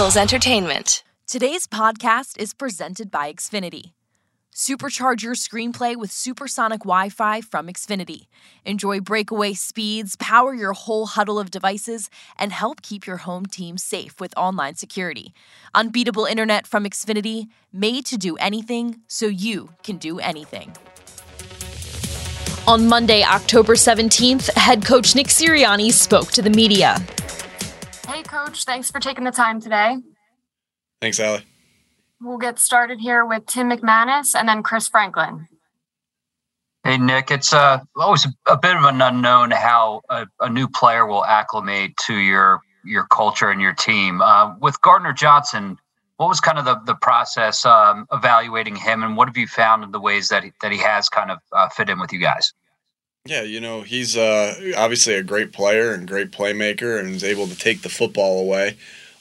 Eagles 0.00 0.16
Entertainment. 0.16 1.04
Today's 1.26 1.66
podcast 1.66 2.40
is 2.40 2.54
presented 2.54 3.10
by 3.10 3.30
Xfinity. 3.30 3.92
Supercharge 4.50 5.22
your 5.22 5.34
screenplay 5.34 5.94
with 5.94 6.10
supersonic 6.10 6.84
Wi 6.84 7.10
Fi 7.10 7.42
from 7.42 7.66
Xfinity. 7.66 8.28
Enjoy 8.64 9.00
breakaway 9.00 9.52
speeds, 9.52 10.16
power 10.16 10.54
your 10.54 10.72
whole 10.72 11.04
huddle 11.04 11.38
of 11.38 11.50
devices, 11.50 12.08
and 12.38 12.50
help 12.50 12.80
keep 12.80 13.06
your 13.06 13.18
home 13.18 13.44
team 13.44 13.76
safe 13.76 14.18
with 14.20 14.32
online 14.38 14.74
security. 14.74 15.34
Unbeatable 15.74 16.24
internet 16.24 16.66
from 16.66 16.84
Xfinity, 16.84 17.48
made 17.70 18.06
to 18.06 18.16
do 18.16 18.36
anything 18.36 19.02
so 19.06 19.26
you 19.26 19.68
can 19.82 19.98
do 19.98 20.18
anything. 20.18 20.74
On 22.66 22.88
Monday, 22.88 23.22
October 23.22 23.74
17th, 23.74 24.50
head 24.54 24.82
coach 24.82 25.14
Nick 25.14 25.26
Sirianni 25.26 25.92
spoke 25.92 26.32
to 26.32 26.40
the 26.40 26.48
media. 26.48 26.96
Hey, 28.20 28.24
coach, 28.24 28.64
thanks 28.64 28.90
for 28.90 29.00
taking 29.00 29.24
the 29.24 29.30
time 29.30 29.62
today. 29.62 29.96
Thanks, 31.00 31.18
Allie. 31.18 31.42
We'll 32.20 32.36
get 32.36 32.58
started 32.58 33.00
here 33.00 33.24
with 33.24 33.46
Tim 33.46 33.70
McManus 33.70 34.34
and 34.34 34.46
then 34.46 34.62
Chris 34.62 34.88
Franklin. 34.88 35.48
Hey, 36.84 36.98
Nick, 36.98 37.30
it's 37.30 37.54
uh, 37.54 37.80
always 37.96 38.26
a 38.46 38.58
bit 38.58 38.76
of 38.76 38.84
an 38.84 39.00
unknown 39.00 39.52
how 39.52 40.02
a, 40.10 40.26
a 40.38 40.50
new 40.50 40.68
player 40.68 41.06
will 41.06 41.24
acclimate 41.24 41.96
to 42.08 42.14
your 42.14 42.60
your 42.84 43.06
culture 43.06 43.48
and 43.48 43.58
your 43.58 43.72
team. 43.72 44.20
Uh, 44.20 44.54
with 44.58 44.78
Gardner 44.82 45.14
Johnson, 45.14 45.78
what 46.18 46.28
was 46.28 46.40
kind 46.40 46.58
of 46.58 46.66
the, 46.66 46.78
the 46.84 46.96
process 46.96 47.64
um, 47.64 48.06
evaluating 48.12 48.76
him, 48.76 49.02
and 49.02 49.16
what 49.16 49.28
have 49.28 49.38
you 49.38 49.46
found 49.46 49.82
in 49.82 49.92
the 49.92 50.00
ways 50.00 50.28
that 50.28 50.44
he, 50.44 50.52
that 50.60 50.72
he 50.72 50.78
has 50.78 51.08
kind 51.08 51.30
of 51.30 51.38
uh, 51.52 51.70
fit 51.70 51.88
in 51.88 51.98
with 51.98 52.12
you 52.12 52.20
guys? 52.20 52.52
Yeah, 53.26 53.42
you 53.42 53.60
know, 53.60 53.82
he's 53.82 54.16
uh, 54.16 54.72
obviously 54.76 55.14
a 55.14 55.22
great 55.22 55.52
player 55.52 55.92
and 55.92 56.08
great 56.08 56.30
playmaker 56.30 56.98
and 56.98 57.10
is 57.10 57.22
able 57.24 57.46
to 57.48 57.56
take 57.56 57.82
the 57.82 57.90
football 57.90 58.40
away. 58.40 58.76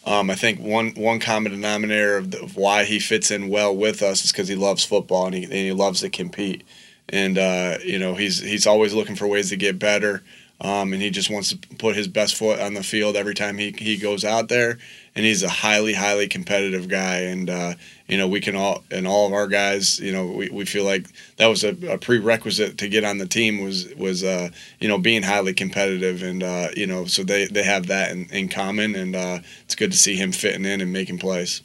Um, 0.06 0.30
I 0.30 0.36
think 0.36 0.62
one 0.62 0.92
one 0.92 1.20
common 1.20 1.52
denominator 1.52 2.16
of, 2.18 2.32
the, 2.32 2.42
of, 2.42 2.56
why 2.56 2.86
he 2.86 3.00
fits 3.00 3.30
in 3.30 3.50
well 3.50 3.76
with 3.76 4.02
us 4.02 4.24
is 4.24 4.32
because 4.32 4.48
he 4.48 4.56
loves 4.56 4.86
football 4.86 5.26
and 5.26 5.36
he, 5.36 5.44
and 5.44 5.54
he 5.54 5.72
loves 5.74 6.00
to 6.00 6.10
compete. 6.10 6.64
And 7.10 7.38
uh, 7.38 7.78
you 7.84 8.00
know, 8.00 8.16
he's 8.16 8.40
he's 8.40 8.66
always 8.66 8.94
looking 8.94 9.18
for 9.18 9.28
ways 9.28 9.50
to 9.50 9.58
get 9.58 9.78
better. 9.78 10.24
Um, 10.62 10.92
and 10.92 11.02
he 11.02 11.10
just 11.10 11.30
wants 11.30 11.50
to 11.50 11.58
put 11.78 11.96
his 11.96 12.08
best 12.08 12.36
foot 12.36 12.60
on 12.60 12.74
the 12.74 12.84
field 12.84 13.16
every 13.16 13.34
time 13.34 13.58
he, 13.58 13.74
he 13.78 13.98
goes 13.98 14.26
out 14.26 14.50
there. 14.50 14.78
And 15.16 15.26
he's 15.26 15.42
a 15.42 15.50
highly, 15.50 15.94
highly 15.94 16.28
competitive 16.28 16.90
guy. 16.90 17.20
And, 17.20 17.50
uh, 17.50 17.74
you 18.10 18.18
know, 18.18 18.28
we 18.28 18.42
can 18.42 18.56
all, 18.56 18.84
and 18.90 19.08
all 19.08 19.28
of 19.28 19.34
our 19.34 19.48
guys, 19.48 20.00
you 20.00 20.12
know, 20.12 20.26
we, 20.26 20.50
we 20.50 20.66
feel 20.66 20.84
like 20.84 21.06
that 21.38 21.48
was 21.48 21.64
a, 21.64 21.70
a 21.88 21.98
prerequisite 21.98 22.78
to 22.80 22.90
get 22.90 23.06
on 23.06 23.20
the 23.20 23.28
team 23.28 23.64
was, 23.64 23.88
was 23.96 24.24
uh, 24.24 24.50
you 24.80 24.88
know, 24.88 24.98
being 24.98 25.22
highly 25.22 25.54
competitive. 25.54 26.24
And, 26.24 26.42
uh, 26.42 26.70
you 26.76 26.88
know, 26.88 27.06
so 27.06 27.24
they, 27.24 27.46
they 27.46 27.64
have 27.64 27.88
that 27.88 28.12
in, 28.12 28.26
in 28.32 28.50
common. 28.50 28.96
And 28.96 29.16
uh, 29.16 29.40
it's 29.64 29.76
good 29.76 29.92
to 29.92 29.98
see 29.98 30.16
him 30.16 30.32
fitting 30.32 30.66
in 30.66 30.82
and 30.82 30.92
making 30.92 31.20
plays. 31.20 31.62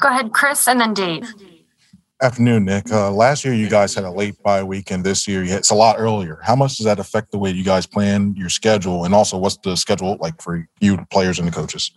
Go 0.00 0.08
ahead, 0.08 0.32
Chris, 0.32 0.66
and 0.68 0.80
then 0.80 0.92
Dave. 0.92 1.32
Afternoon, 2.20 2.64
Nick. 2.64 2.90
Uh, 2.90 3.10
last 3.10 3.44
year, 3.44 3.54
you 3.54 3.68
guys 3.68 3.94
had 3.94 4.04
a 4.04 4.10
late 4.10 4.42
bye 4.42 4.62
week, 4.62 4.90
and 4.90 5.04
this 5.04 5.28
year 5.28 5.44
it's 5.44 5.70
a 5.70 5.74
lot 5.74 5.96
earlier. 5.98 6.38
How 6.42 6.56
much 6.56 6.76
does 6.76 6.86
that 6.86 6.98
affect 6.98 7.30
the 7.30 7.38
way 7.38 7.50
you 7.50 7.62
guys 7.62 7.86
plan 7.86 8.34
your 8.36 8.48
schedule, 8.48 9.04
and 9.04 9.14
also 9.14 9.36
what's 9.36 9.58
the 9.58 9.76
schedule 9.76 10.16
like 10.18 10.40
for 10.40 10.66
you, 10.80 10.98
players, 11.10 11.38
and 11.38 11.46
the 11.46 11.52
coaches? 11.52 11.92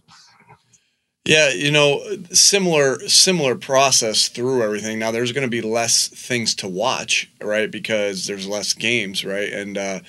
Yeah, 1.26 1.50
you 1.52 1.70
know, 1.72 2.02
similar 2.32 3.08
similar 3.08 3.56
process 3.56 4.30
through 4.30 4.64
everything. 4.64 4.98
Now, 5.00 5.12
there's 5.12 5.32
going 5.32 5.46
to 5.46 5.50
be 5.50 5.62
less 5.62 6.08
things 6.08 6.56
to 6.56 6.68
watch, 6.68 7.30
right? 7.42 7.70
Because 7.70 8.26
there's 8.26 8.48
less 8.48 8.74
games, 8.74 9.24
right? 9.24 9.52
And 9.52 9.78
uh, 9.78 10.00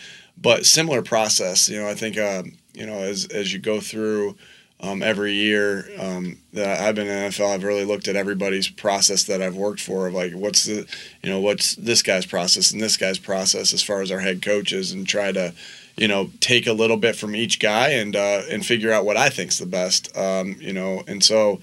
but 0.40 0.64
similar 0.64 1.02
process. 1.02 1.68
You 1.68 1.80
know, 1.80 1.88
I 1.88 1.94
think 1.94 2.16
uh, 2.16 2.44
you 2.72 2.86
know 2.86 3.00
as 3.00 3.26
as 3.26 3.52
you 3.52 3.58
go 3.58 3.80
through 3.80 4.36
um, 4.80 5.02
every 5.02 5.32
year 5.34 5.90
um, 5.98 6.38
that 6.54 6.80
I've 6.80 6.94
been 6.94 7.08
in 7.08 7.30
NFL, 7.30 7.54
I've 7.54 7.64
really 7.64 7.84
looked 7.84 8.08
at 8.08 8.16
everybody's 8.16 8.68
process 8.68 9.24
that 9.24 9.42
I've 9.42 9.56
worked 9.56 9.80
for 9.80 10.06
of 10.06 10.14
like 10.14 10.32
what's 10.32 10.64
the 10.64 10.86
you 11.22 11.28
know 11.28 11.40
what's 11.40 11.74
this 11.74 12.02
guy's 12.02 12.24
process 12.24 12.72
and 12.72 12.80
this 12.80 12.96
guy's 12.96 13.18
process 13.18 13.74
as 13.74 13.82
far 13.82 14.00
as 14.00 14.10
our 14.10 14.20
head 14.20 14.40
coaches 14.42 14.92
and 14.92 15.06
try 15.06 15.32
to 15.32 15.52
you 16.00 16.08
know 16.08 16.30
take 16.40 16.66
a 16.66 16.72
little 16.72 16.96
bit 16.96 17.14
from 17.14 17.36
each 17.36 17.60
guy 17.60 17.90
and 17.90 18.16
uh, 18.16 18.42
and 18.50 18.64
figure 18.64 18.90
out 18.90 19.04
what 19.04 19.16
I 19.16 19.28
think's 19.28 19.58
the 19.58 19.66
best 19.66 20.16
um, 20.16 20.56
you 20.58 20.72
know 20.72 21.04
and 21.06 21.22
so 21.22 21.60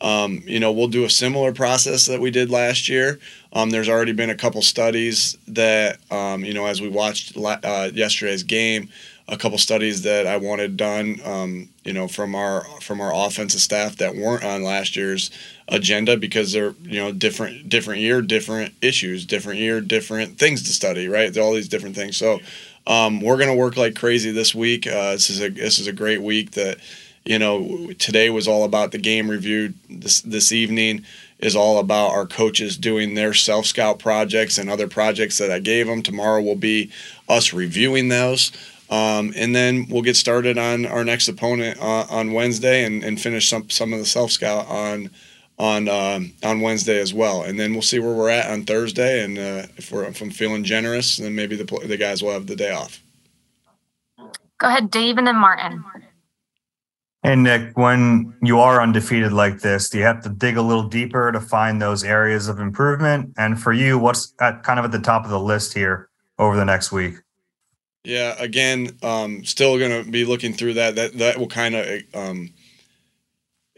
um, 0.00 0.42
you 0.44 0.60
know 0.60 0.70
we'll 0.70 0.88
do 0.88 1.04
a 1.04 1.10
similar 1.10 1.52
process 1.52 2.06
that 2.06 2.20
we 2.20 2.30
did 2.30 2.50
last 2.50 2.88
year. 2.88 3.18
Um, 3.52 3.70
there's 3.70 3.88
already 3.88 4.12
been 4.12 4.30
a 4.30 4.36
couple 4.36 4.62
studies 4.62 5.36
that 5.48 5.98
um, 6.10 6.44
you 6.44 6.54
know 6.54 6.66
as 6.66 6.80
we 6.80 6.88
watched 6.88 7.36
uh, 7.36 7.90
yesterday's 7.92 8.44
game 8.44 8.90
a 9.28 9.36
couple 9.36 9.58
studies 9.58 10.02
that 10.02 10.26
I 10.26 10.38
wanted 10.38 10.76
done, 10.76 11.20
um, 11.22 11.68
you 11.84 11.92
know, 11.92 12.08
from 12.08 12.34
our 12.34 12.64
from 12.80 13.00
our 13.00 13.12
offensive 13.14 13.60
staff 13.60 13.96
that 13.96 14.16
weren't 14.16 14.42
on 14.42 14.62
last 14.62 14.96
year's 14.96 15.30
agenda 15.68 16.16
because 16.16 16.52
they're 16.52 16.74
you 16.82 16.98
know 16.98 17.12
different 17.12 17.68
different 17.68 18.00
year, 18.00 18.22
different 18.22 18.72
issues, 18.80 19.26
different 19.26 19.60
year, 19.60 19.80
different 19.82 20.38
things 20.38 20.62
to 20.62 20.72
study, 20.72 21.08
right? 21.08 21.36
All 21.36 21.52
these 21.52 21.68
different 21.68 21.94
things. 21.94 22.16
So 22.16 22.40
um, 22.88 23.20
we're 23.20 23.36
gonna 23.36 23.54
work 23.54 23.76
like 23.76 23.94
crazy 23.94 24.32
this 24.32 24.54
week. 24.54 24.86
Uh, 24.86 25.12
this 25.12 25.28
is 25.30 25.40
a 25.40 25.50
this 25.50 25.78
is 25.78 25.86
a 25.86 25.92
great 25.92 26.22
week 26.22 26.52
that 26.52 26.78
you 27.24 27.38
know 27.38 27.92
today 27.98 28.30
was 28.30 28.48
all 28.48 28.64
about 28.64 28.90
the 28.92 28.98
game 28.98 29.30
review. 29.30 29.74
This 29.90 30.22
this 30.22 30.50
evening 30.50 31.04
is 31.38 31.54
all 31.54 31.78
about 31.78 32.10
our 32.10 32.26
coaches 32.26 32.76
doing 32.76 33.14
their 33.14 33.34
self 33.34 33.66
scout 33.66 33.98
projects 33.98 34.56
and 34.56 34.70
other 34.70 34.88
projects 34.88 35.36
that 35.38 35.50
I 35.50 35.58
gave 35.58 35.86
them. 35.86 36.02
Tomorrow 36.02 36.42
will 36.42 36.56
be 36.56 36.90
us 37.28 37.52
reviewing 37.52 38.08
those. 38.08 38.50
Um, 38.90 39.34
and 39.36 39.54
then 39.54 39.86
we'll 39.90 40.00
get 40.00 40.16
started 40.16 40.56
on 40.56 40.86
our 40.86 41.04
next 41.04 41.28
opponent 41.28 41.78
uh, 41.78 42.06
on 42.08 42.32
Wednesday 42.32 42.84
and, 42.84 43.04
and 43.04 43.20
finish 43.20 43.50
some 43.50 43.68
some 43.68 43.92
of 43.92 43.98
the 43.98 44.06
self 44.06 44.30
scout 44.30 44.66
on 44.66 45.10
on 45.58 45.88
um, 45.88 46.32
on 46.44 46.60
Wednesday 46.60 47.00
as 47.00 47.12
well. 47.12 47.42
And 47.42 47.58
then 47.58 47.72
we'll 47.72 47.82
see 47.82 47.98
where 47.98 48.14
we're 48.14 48.30
at 48.30 48.50
on 48.50 48.64
Thursday. 48.64 49.24
And 49.24 49.38
uh, 49.38 49.66
if 49.76 49.90
we're 49.90 50.04
if 50.04 50.20
I'm 50.20 50.30
feeling 50.30 50.64
generous, 50.64 51.16
then 51.16 51.34
maybe 51.34 51.56
the 51.56 51.64
the 51.86 51.96
guys 51.96 52.22
will 52.22 52.32
have 52.32 52.46
the 52.46 52.56
day 52.56 52.72
off. 52.72 53.02
Go 54.58 54.68
ahead, 54.68 54.90
Dave, 54.90 55.18
and 55.18 55.26
then 55.26 55.36
Martin. 55.36 55.84
And 57.24 57.42
Nick, 57.42 57.76
when 57.76 58.34
you 58.42 58.60
are 58.60 58.80
undefeated 58.80 59.32
like 59.32 59.60
this, 59.60 59.90
do 59.90 59.98
you 59.98 60.04
have 60.04 60.22
to 60.22 60.28
dig 60.28 60.56
a 60.56 60.62
little 60.62 60.84
deeper 60.84 61.32
to 61.32 61.40
find 61.40 61.82
those 61.82 62.04
areas 62.04 62.48
of 62.48 62.60
improvement? 62.60 63.34
And 63.36 63.60
for 63.60 63.72
you, 63.72 63.98
what's 63.98 64.34
at 64.40 64.62
kind 64.62 64.78
of 64.78 64.84
at 64.84 64.92
the 64.92 65.00
top 65.00 65.24
of 65.24 65.30
the 65.30 65.40
list 65.40 65.74
here 65.74 66.08
over 66.38 66.56
the 66.56 66.64
next 66.64 66.92
week? 66.92 67.16
Yeah, 68.04 68.36
again, 68.38 68.96
um, 69.02 69.44
still 69.44 69.78
going 69.78 70.04
to 70.04 70.10
be 70.10 70.24
looking 70.24 70.52
through 70.52 70.74
that. 70.74 70.94
That 70.94 71.18
that 71.18 71.38
will 71.38 71.48
kind 71.48 71.74
of 71.74 72.02
um, 72.14 72.50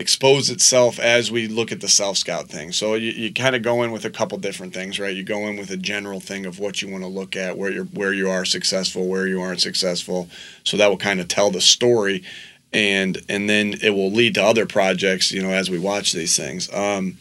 expose 0.01 0.49
itself 0.49 0.99
as 0.99 1.31
we 1.31 1.47
look 1.47 1.71
at 1.71 1.81
the 1.81 1.89
self 1.89 2.17
scout 2.17 2.49
thing. 2.49 2.73
So 2.73 2.95
you, 2.95 3.13
you 3.13 3.33
kind 3.33 3.55
of 3.55 3.63
go 3.63 3.83
in 3.83 3.93
with 3.93 4.05
a 4.05 4.11
couple 4.11 4.39
different 4.39 4.73
things, 4.73 4.99
right? 4.99 5.15
You 5.15 5.23
go 5.23 5.47
in 5.47 5.57
with 5.57 5.71
a 5.71 5.77
general 5.77 6.21
thing 6.21 6.47
of 6.47 6.59
what 6.59 6.81
you 6.81 6.91
want 6.91 7.05
to 7.05 7.09
look 7.09 7.37
at, 7.37 7.57
where 7.57 7.71
you're 7.71 7.85
where 7.85 8.13
you 8.13 8.31
are 8.31 8.45
successful, 8.45 9.07
where 9.07 9.27
you 9.27 9.41
aren't 9.41 9.61
successful. 9.61 10.29
So 10.65 10.77
that 10.79 10.89
will 10.89 10.97
kind 10.97 11.21
of 11.21 11.29
tell 11.29 11.51
the 11.51 11.61
story, 11.61 12.25
and 12.73 13.21
and 13.29 13.49
then 13.49 13.75
it 13.83 13.91
will 13.91 14.11
lead 14.11 14.35
to 14.35 14.43
other 14.43 14.67
projects, 14.67 15.31
you 15.31 15.43
know, 15.43 15.51
as 15.51 15.71
we 15.71 15.79
watch 15.79 16.13
these 16.13 16.37
things. 16.37 16.73
Um, 16.73 17.19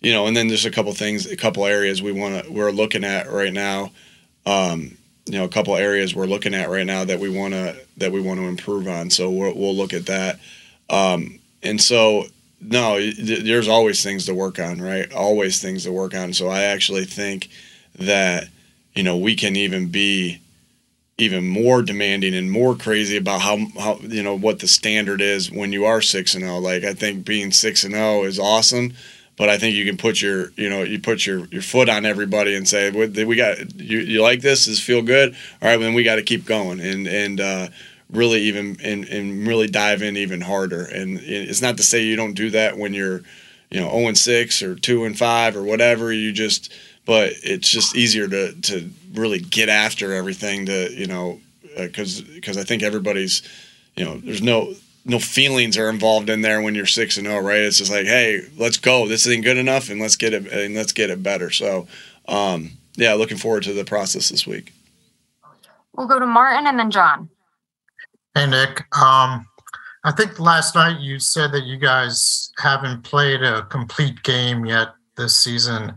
you 0.00 0.12
know, 0.12 0.26
and 0.26 0.36
then 0.36 0.48
there's 0.48 0.66
a 0.66 0.70
couple 0.70 0.92
things, 0.92 1.26
a 1.26 1.36
couple 1.36 1.66
areas 1.66 2.02
we 2.02 2.12
want 2.12 2.44
to 2.44 2.52
we're 2.52 2.70
looking 2.70 3.04
at 3.04 3.30
right 3.32 3.52
now. 3.52 3.90
Um, 4.46 4.98
you 5.26 5.38
know 5.38 5.44
a 5.44 5.48
couple 5.48 5.76
areas 5.76 6.14
we're 6.14 6.26
looking 6.26 6.54
at 6.54 6.70
right 6.70 6.86
now 6.86 7.04
that 7.04 7.20
we 7.20 7.28
want 7.28 7.52
to 7.52 7.76
that 7.98 8.12
we 8.12 8.20
want 8.20 8.40
to 8.40 8.46
improve 8.46 8.88
on. 8.88 9.10
So 9.10 9.30
we'll, 9.30 9.54
we'll 9.54 9.76
look 9.76 9.92
at 9.92 10.06
that. 10.06 10.40
Um, 10.90 11.38
and 11.62 11.80
so 11.80 12.26
no, 12.60 12.98
there's 13.12 13.68
always 13.68 14.02
things 14.02 14.26
to 14.26 14.34
work 14.34 14.58
on, 14.58 14.82
right? 14.82 15.12
Always 15.12 15.62
things 15.62 15.84
to 15.84 15.92
work 15.92 16.14
on. 16.14 16.32
So 16.32 16.48
I 16.48 16.62
actually 16.64 17.04
think 17.04 17.48
that 17.98 18.48
you 18.94 19.02
know 19.02 19.16
we 19.16 19.36
can 19.36 19.56
even 19.56 19.88
be 19.88 20.40
even 21.18 21.46
more 21.46 21.82
demanding 21.82 22.34
and 22.34 22.50
more 22.50 22.74
crazy 22.76 23.16
about 23.16 23.40
how 23.40 23.58
how 23.78 23.98
you 24.02 24.22
know 24.22 24.36
what 24.36 24.60
the 24.60 24.68
standard 24.68 25.20
is 25.20 25.50
when 25.50 25.72
you 25.72 25.84
are 25.84 26.00
six 26.00 26.34
and 26.34 26.44
zero. 26.44 26.56
Oh. 26.56 26.58
Like 26.58 26.84
I 26.84 26.94
think 26.94 27.24
being 27.24 27.52
six 27.52 27.84
and 27.84 27.94
zero 27.94 28.24
is 28.24 28.38
awesome 28.38 28.94
but 29.38 29.48
I 29.48 29.56
think 29.56 29.76
you 29.76 29.86
can 29.86 29.96
put 29.96 30.20
your 30.20 30.50
you 30.56 30.68
know 30.68 30.82
you 30.82 30.98
put 30.98 31.24
your, 31.24 31.46
your 31.46 31.62
foot 31.62 31.88
on 31.88 32.04
everybody 32.04 32.54
and 32.54 32.68
say 32.68 32.90
we 32.90 33.36
got 33.36 33.80
you, 33.80 34.00
you 34.00 34.20
like 34.20 34.42
this 34.42 34.66
does 34.66 34.82
feel 34.82 35.00
good 35.00 35.34
all 35.62 35.68
right 35.68 35.78
then 35.78 35.94
we 35.94 36.02
got 36.02 36.16
to 36.16 36.22
keep 36.22 36.44
going 36.44 36.80
and 36.80 37.06
and 37.06 37.40
uh, 37.40 37.68
really 38.10 38.40
even 38.42 38.76
and, 38.82 39.04
and 39.04 39.46
really 39.46 39.66
dive 39.66 40.02
in 40.02 40.16
even 40.16 40.40
harder 40.40 40.84
and 40.84 41.18
it's 41.20 41.60
not 41.60 41.76
to 41.76 41.82
say 41.82 42.02
you 42.02 42.16
don't 42.16 42.34
do 42.34 42.50
that 42.50 42.78
when 42.78 42.94
you're 42.94 43.22
you 43.70 43.80
know 43.80 43.90
0 43.90 44.08
and 44.08 44.18
6 44.18 44.62
or 44.62 44.74
2 44.74 45.04
and 45.04 45.18
5 45.18 45.56
or 45.56 45.62
whatever 45.62 46.12
you 46.12 46.32
just 46.32 46.72
but 47.04 47.32
it's 47.42 47.68
just 47.68 47.96
easier 47.96 48.28
to 48.28 48.52
to 48.62 48.88
really 49.12 49.40
get 49.40 49.68
after 49.68 50.14
everything 50.14 50.66
to 50.66 50.92
you 50.92 51.06
know 51.06 51.40
because 51.76 52.20
uh, 52.20 52.24
because 52.34 52.56
I 52.56 52.64
think 52.64 52.82
everybody's 52.82 53.42
you 53.96 54.04
know 54.04 54.18
there's 54.18 54.42
no 54.42 54.74
no 55.04 55.18
feelings 55.18 55.78
are 55.78 55.88
involved 55.88 56.28
in 56.28 56.42
there 56.42 56.60
when 56.60 56.74
you're 56.74 56.86
six 56.86 57.16
and 57.16 57.26
zero, 57.26 57.40
right? 57.40 57.60
It's 57.60 57.78
just 57.78 57.90
like, 57.90 58.06
hey, 58.06 58.42
let's 58.58 58.76
go. 58.76 59.08
This 59.08 59.26
isn't 59.26 59.42
good 59.42 59.56
enough, 59.56 59.88
and 59.88 60.00
let's 60.00 60.16
get 60.16 60.34
it 60.34 60.46
and 60.52 60.74
let's 60.74 60.92
get 60.92 61.10
it 61.10 61.22
better. 61.22 61.50
So, 61.50 61.88
um, 62.26 62.72
yeah, 62.96 63.14
looking 63.14 63.38
forward 63.38 63.62
to 63.64 63.72
the 63.72 63.84
process 63.84 64.28
this 64.28 64.46
week. 64.46 64.72
We'll 65.94 66.06
go 66.06 66.18
to 66.18 66.26
Martin 66.26 66.66
and 66.66 66.78
then 66.78 66.90
John. 66.90 67.30
Hey 68.34 68.46
Nick, 68.46 68.80
um, 68.96 69.46
I 70.04 70.12
think 70.12 70.38
last 70.38 70.74
night 70.74 71.00
you 71.00 71.18
said 71.18 71.52
that 71.52 71.64
you 71.64 71.76
guys 71.76 72.52
haven't 72.58 73.02
played 73.02 73.42
a 73.42 73.64
complete 73.64 74.22
game 74.22 74.64
yet 74.64 74.88
this 75.16 75.38
season. 75.38 75.92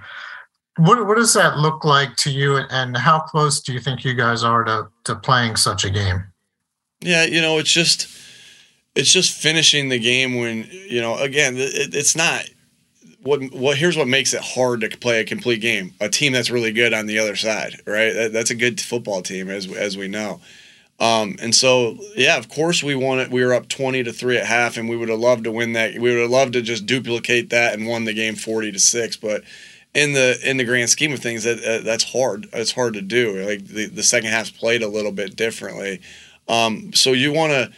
What 0.77 1.05
what 1.05 1.17
does 1.17 1.33
that 1.33 1.57
look 1.57 1.85
like 1.85 2.15
to 2.17 2.31
you, 2.31 2.57
and 2.57 2.97
how 2.97 3.19
close 3.19 3.61
do 3.61 3.73
you 3.73 3.79
think 3.79 4.03
you 4.03 4.13
guys 4.13 4.43
are 4.43 4.63
to 4.63 4.87
to 5.03 5.15
playing 5.15 5.55
such 5.55 5.85
a 5.85 5.89
game? 5.89 6.23
Yeah, 7.01 7.25
you 7.25 7.41
know, 7.41 7.57
it's 7.57 7.71
just 7.71 8.07
it's 8.95 9.11
just 9.11 9.39
finishing 9.39 9.89
the 9.89 9.99
game 9.99 10.35
when 10.35 10.67
you 10.71 11.01
know. 11.01 11.17
Again, 11.17 11.55
it, 11.57 11.93
it's 11.93 12.15
not 12.15 12.45
what 13.23 13.41
what 13.53 13.77
here's 13.77 13.97
what 13.97 14.07
makes 14.07 14.33
it 14.33 14.41
hard 14.41 14.81
to 14.81 14.89
play 14.97 15.19
a 15.19 15.25
complete 15.25 15.61
game. 15.61 15.93
A 15.99 16.09
team 16.09 16.33
that's 16.33 16.51
really 16.51 16.71
good 16.71 16.93
on 16.93 17.05
the 17.05 17.19
other 17.19 17.35
side, 17.35 17.75
right? 17.85 18.13
That, 18.13 18.33
that's 18.33 18.51
a 18.51 18.55
good 18.55 18.79
football 18.81 19.21
team, 19.21 19.49
as 19.49 19.71
as 19.71 19.97
we 19.97 20.07
know. 20.07 20.41
Um, 21.01 21.35
and 21.41 21.53
so, 21.55 21.97
yeah, 22.15 22.37
of 22.37 22.47
course, 22.47 22.83
we 22.83 22.93
won 22.93 23.19
it. 23.19 23.31
We 23.31 23.43
were 23.43 23.55
up 23.55 23.67
twenty 23.67 24.03
to 24.03 24.13
three 24.13 24.37
at 24.37 24.45
half, 24.45 24.77
and 24.77 24.87
we 24.87 24.95
would 24.95 25.09
have 25.09 25.19
loved 25.19 25.45
to 25.45 25.51
win 25.51 25.73
that. 25.73 25.93
We 25.95 26.11
would 26.11 26.21
have 26.21 26.29
loved 26.29 26.53
to 26.53 26.61
just 26.61 26.85
duplicate 26.85 27.49
that 27.49 27.73
and 27.73 27.87
won 27.87 28.05
the 28.05 28.13
game 28.13 28.35
forty 28.35 28.71
to 28.71 28.79
six. 28.79 29.17
But 29.17 29.43
in 29.95 30.13
the 30.13 30.39
in 30.45 30.57
the 30.57 30.63
grand 30.63 30.91
scheme 30.91 31.11
of 31.11 31.19
things, 31.19 31.43
that 31.43 31.57
uh, 31.63 31.83
that's 31.83 32.13
hard. 32.13 32.47
It's 32.53 32.73
hard 32.73 32.93
to 32.93 33.01
do. 33.01 33.43
Like 33.43 33.65
the 33.65 33.87
the 33.87 34.03
second 34.03 34.29
half's 34.29 34.51
played 34.51 34.83
a 34.83 34.87
little 34.87 35.11
bit 35.11 35.35
differently. 35.35 36.01
Um, 36.47 36.93
so 36.93 37.13
you 37.13 37.33
want 37.33 37.51
to 37.51 37.71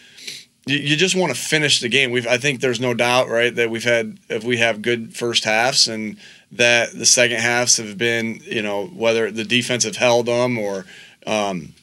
you, 0.66 0.98
just 0.98 1.16
want 1.16 1.34
to 1.34 1.40
finish 1.40 1.80
the 1.80 1.90
game. 1.90 2.12
We've 2.12 2.28
I 2.28 2.38
think 2.38 2.60
there's 2.60 2.82
no 2.82 2.94
doubt, 2.94 3.30
right, 3.30 3.56
that 3.56 3.70
we've 3.70 3.84
had 3.86 4.20
if 4.30 4.44
we 4.44 4.58
have 4.58 4.82
good 4.82 5.16
first 5.16 5.46
halves 5.46 5.88
and 5.88 6.18
that 6.52 6.92
the 6.92 7.06
second 7.06 7.40
halves 7.40 7.78
have 7.78 7.98
been, 7.98 8.42
you 8.44 8.62
know, 8.62 8.88
whether 8.88 9.32
the 9.32 9.46
defense 9.46 9.86
have 9.86 9.96
held 9.96 10.26
them 10.26 10.58
or 10.58 10.86
um, 11.26 11.74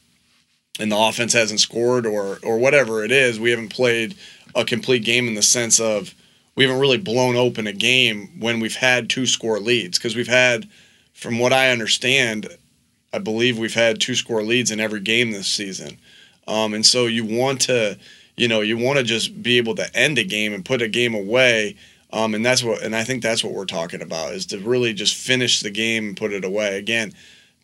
and 0.81 0.91
the 0.91 0.99
offense 0.99 1.33
hasn't 1.33 1.61
scored 1.61 2.07
or 2.07 2.39
or 2.43 2.59
whatever 2.59 3.05
it 3.05 3.13
is, 3.13 3.39
we 3.39 3.51
haven't 3.51 3.69
played 3.69 4.17
a 4.55 4.65
complete 4.65 5.05
game 5.05 5.29
in 5.29 5.35
the 5.35 5.43
sense 5.43 5.79
of 5.79 6.15
we 6.57 6.65
haven't 6.65 6.81
really 6.81 6.99
blown 6.99 7.37
open 7.37 7.67
a 7.67 7.73
game 7.73 8.41
when 8.41 8.59
we've 8.59 8.77
had 8.77 9.09
two 9.09 9.27
score 9.27 9.61
leads 9.61 9.99
because 9.99 10.17
we've 10.17 10.27
had, 10.27 10.69
from 11.13 11.39
what 11.39 11.53
I 11.53 11.71
understand, 11.71 12.49
I 13.13 13.19
believe 13.19 13.59
we've 13.59 13.75
had 13.75 14.01
two 14.01 14.17
score 14.17 14.43
leads 14.43 14.71
in 14.71 14.81
every 14.81 15.01
game 15.01 15.31
this 15.31 15.47
season, 15.47 15.99
um, 16.49 16.75
and 16.75 16.85
so 16.85 17.07
you 17.07 17.25
want 17.25 17.61
to 17.63 17.99
you 18.41 18.49
know, 18.49 18.63
you 18.63 18.79
want 18.79 18.99
to 18.99 19.05
just 19.05 19.43
be 19.43 19.59
able 19.59 19.75
to 19.75 19.95
end 19.95 20.19
a 20.19 20.25
game 20.25 20.55
and 20.55 20.65
put 20.65 20.81
a 20.81 20.89
game 20.89 21.15
away. 21.15 21.77
Um, 22.11 22.35
and 22.35 22.45
that's 22.45 22.65
what, 22.65 22.83
and 22.83 22.97
I 22.97 23.05
think 23.05 23.23
that's 23.23 23.45
what 23.45 23.53
we're 23.53 23.67
talking 23.67 24.01
about 24.01 24.33
is 24.33 24.47
to 24.47 24.59
really 24.59 24.95
just 24.95 25.15
finish 25.15 25.61
the 25.61 25.71
game 25.71 26.09
and 26.09 26.17
put 26.17 26.33
it 26.33 26.43
away. 26.43 26.79
Again, 26.79 27.13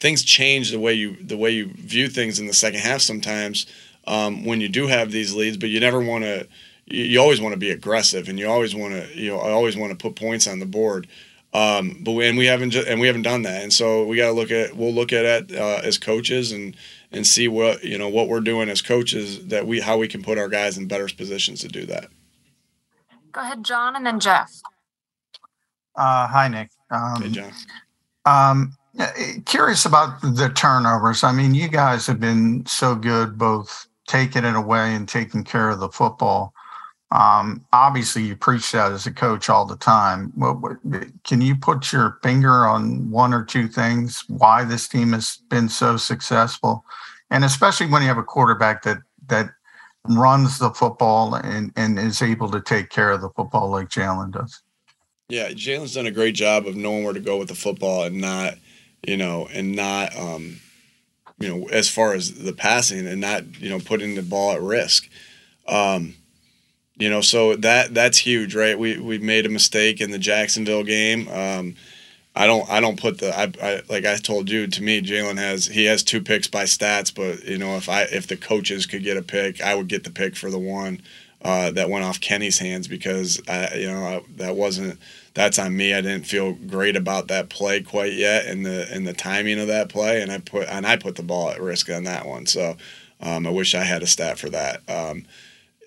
things 0.01 0.23
change 0.23 0.71
the 0.71 0.81
way 0.81 0.93
you 0.93 1.17
the 1.17 1.37
way 1.37 1.51
you 1.51 1.67
view 1.67 2.09
things 2.09 2.39
in 2.39 2.47
the 2.47 2.53
second 2.53 2.81
half 2.81 3.01
sometimes 3.01 3.67
um, 4.07 4.45
when 4.45 4.61
you 4.61 4.69
do 4.69 4.87
have 4.87 5.11
these 5.11 5.35
leads, 5.35 5.57
but 5.57 5.69
you 5.69 5.81
never 5.81 6.01
want 6.01 6.25
to. 6.25 6.47
You, 6.87 7.05
you 7.05 7.21
always 7.21 7.41
want 7.41 7.53
to 7.55 7.59
be 7.59 7.71
aggressive, 7.71 8.29
and 8.29 8.39
you 8.39 8.49
always 8.49 8.75
want 8.75 8.95
to 8.95 9.19
you 9.19 9.31
know 9.31 9.39
always 9.39 9.77
want 9.77 9.91
to 9.91 9.97
put 9.97 10.17
points 10.17 10.47
on 10.47 10.61
the 10.61 10.67
board. 10.67 11.07
Um, 11.53 11.99
but 12.01 12.13
we, 12.13 12.27
and 12.27 12.37
we 12.37 12.47
haven't 12.47 12.71
ju- 12.71 12.85
and 12.87 13.01
we 13.01 13.07
haven't 13.07 13.23
done 13.23 13.43
that, 13.43 13.63
and 13.63 13.73
so 13.73 14.05
we 14.05 14.17
got 14.17 14.27
to 14.27 14.33
look 14.33 14.51
at 14.51 14.77
we'll 14.77 14.93
look 14.93 15.13
at 15.13 15.25
it 15.25 15.57
uh, 15.57 15.81
as 15.83 15.99
coaches 15.99 16.53
and 16.53 16.77
and 17.11 17.27
see 17.27 17.49
what 17.49 17.83
you 17.83 17.99
know 17.99 18.09
what 18.09 18.29
we're 18.29 18.41
doing 18.41 18.69
as 18.69 18.83
coaches 18.83 19.47
that 19.47 19.67
we 19.67 19.81
how 19.81 19.97
we 19.97 20.07
can 20.07 20.23
put 20.23 20.39
our 20.39 20.49
guys 20.49 20.77
in 20.79 20.87
better 20.87 21.09
positions 21.09 21.61
to 21.61 21.69
do 21.69 21.87
that. 21.87 22.09
Go 23.33 23.41
ahead, 23.41 23.65
John, 23.65 23.97
and 23.97 24.07
then 24.07 24.21
Jeff. 24.21 24.53
Uh, 25.95 26.27
hi, 26.27 26.49
Nick. 26.49 26.71
Um, 26.91 27.23
hey, 27.23 27.31
John. 27.31 27.53
Um, 28.25 28.77
curious 29.45 29.85
about 29.85 30.21
the 30.23 30.51
turnovers. 30.55 31.25
I 31.25 31.33
mean, 31.33 31.55
you 31.55 31.69
guys 31.69 32.07
have 32.07 32.21
been 32.21 32.65
so 32.67 32.95
good 32.95 33.39
both 33.39 33.87
taking 34.07 34.45
it 34.45 34.55
away 34.55 34.95
and 34.95 35.09
taking 35.09 35.45
care 35.45 35.71
of 35.71 35.81
the 35.81 35.89
football. 35.89 36.55
Um, 37.13 37.65
obviously, 37.73 38.23
you 38.23 38.37
preach 38.37 38.73
that 38.73 38.93
as 38.93 39.07
a 39.07 39.13
coach 39.13 39.49
all 39.49 39.65
the 39.65 39.77
time. 39.77 40.33
What, 40.35 40.61
what, 40.61 40.77
can 41.25 41.41
you 41.41 41.55
put 41.55 41.93
your 41.93 42.19
finger 42.23 42.67
on 42.67 43.11
one 43.11 43.33
or 43.33 43.45
two 43.45 43.69
things 43.69 44.25
why 44.29 44.65
this 44.65 44.89
team 44.89 45.13
has 45.13 45.39
been 45.49 45.69
so 45.69 45.97
successful, 45.97 46.85
and 47.31 47.45
especially 47.45 47.87
when 47.87 48.03
you 48.03 48.09
have 48.09 48.19
a 48.19 48.25
quarterback 48.25 48.83
that 48.83 48.99
that 49.29 49.51
runs 50.09 50.59
the 50.59 50.71
football 50.71 51.37
and 51.37 51.73
and 51.77 51.99
is 51.99 52.23
able 52.23 52.51
to 52.51 52.61
take 52.61 52.91
care 52.91 53.13
of 53.13 53.21
the 53.21 53.31
football 53.31 53.71
like 53.71 53.89
Jalen 53.89 54.33
does? 54.33 54.63
Yeah, 55.29 55.51
Jalen's 55.51 55.95
done 55.95 56.07
a 56.07 56.13
great 56.13 56.35
job 56.35 56.67
of 56.67 56.77
knowing 56.77 57.05
where 57.05 57.13
to 57.13 57.21
go 57.21 57.37
with 57.37 57.49
the 57.49 57.55
football 57.55 58.05
and 58.05 58.21
not, 58.21 58.55
you 59.07 59.17
know, 59.17 59.49
and 59.53 59.75
not, 59.75 60.17
um, 60.19 60.61
you 61.39 61.49
know, 61.49 61.69
as 61.69 61.89
far 61.89 62.15
as 62.15 62.35
the 62.35 62.53
passing 62.53 63.07
and 63.07 63.21
not, 63.21 63.61
you 63.61 63.71
know, 63.71 63.79
putting 63.79 64.15
the 64.15 64.23
ball 64.23 64.53
at 64.53 64.61
risk. 64.61 65.09
Um, 65.69 66.15
you 66.99 67.11
know, 67.11 67.21
so 67.21 67.57
that 67.57 67.95
that's 67.95 68.19
huge, 68.19 68.55
right? 68.55 68.79
We 68.79 68.99
we 68.99 69.19
made 69.19 69.47
a 69.47 69.51
mistake 69.51 70.01
in 70.01 70.11
the 70.11 70.19
Jacksonville 70.19 70.83
game. 70.83 71.29
Um, 71.29 71.77
I 72.35 72.47
don't 72.47 72.69
I 72.71 72.81
don't 72.81 73.01
put 73.01 73.19
the 73.19 73.39
I, 73.39 73.53
I 73.63 73.83
like 73.89 74.07
I 74.07 74.17
told 74.17 74.51
you 74.51 74.67
to 74.67 74.83
me 74.83 75.03
Jalen 75.03 75.39
has 75.39 75.67
he 75.67 75.85
has 75.85 76.03
two 76.03 76.23
picks 76.23 76.49
by 76.49 76.65
stats, 76.65 77.15
but 77.15 77.45
you 77.45 77.59
know 77.59 77.77
if 77.77 77.89
I 77.89 78.03
if 78.03 78.27
the 78.27 78.37
coaches 78.37 78.87
could 78.87 79.05
get 79.05 79.17
a 79.17 79.23
pick, 79.23 79.61
I 79.61 79.75
would 79.75 79.89
get 79.89 80.05
the 80.05 80.11
pick 80.11 80.37
for 80.37 80.51
the 80.51 80.59
one 80.59 81.01
uh, 81.47 81.71
that 81.71 81.89
went 81.89 82.05
off 82.05 82.21
Kenny's 82.21 82.59
hands 82.59 82.89
because 82.89 83.41
I 83.49 83.77
you 83.77 83.87
know 83.87 84.05
I, 84.05 84.23
that 84.37 84.57
wasn't 84.57 84.99
that's 85.33 85.59
on 85.61 85.77
me. 85.77 85.95
I 85.95 86.01
didn't 86.01 86.27
feel 86.27 86.55
great 86.55 86.97
about 86.97 87.29
that 87.29 87.51
play 87.51 87.83
quite 87.83 88.15
yet 88.15 88.47
and 88.47 88.67
the 88.67 88.89
and 88.93 89.07
the 89.07 89.13
timing 89.13 89.61
of 89.61 89.69
that 89.69 89.89
play, 89.89 90.21
and 90.21 90.33
I 90.33 90.39
put 90.39 90.69
and 90.69 90.85
I 90.85 90.97
put 90.97 91.15
the 91.15 91.23
ball 91.23 91.51
at 91.51 91.61
risk 91.61 91.89
on 91.89 92.03
that 92.05 92.27
one. 92.27 92.47
So 92.47 92.77
um, 93.21 93.47
I 93.47 93.51
wish 93.51 93.77
I 93.77 93.85
had 93.85 94.03
a 94.03 94.09
stat 94.09 94.41
for 94.41 94.51
that. 94.51 94.83
Um, 94.89 95.25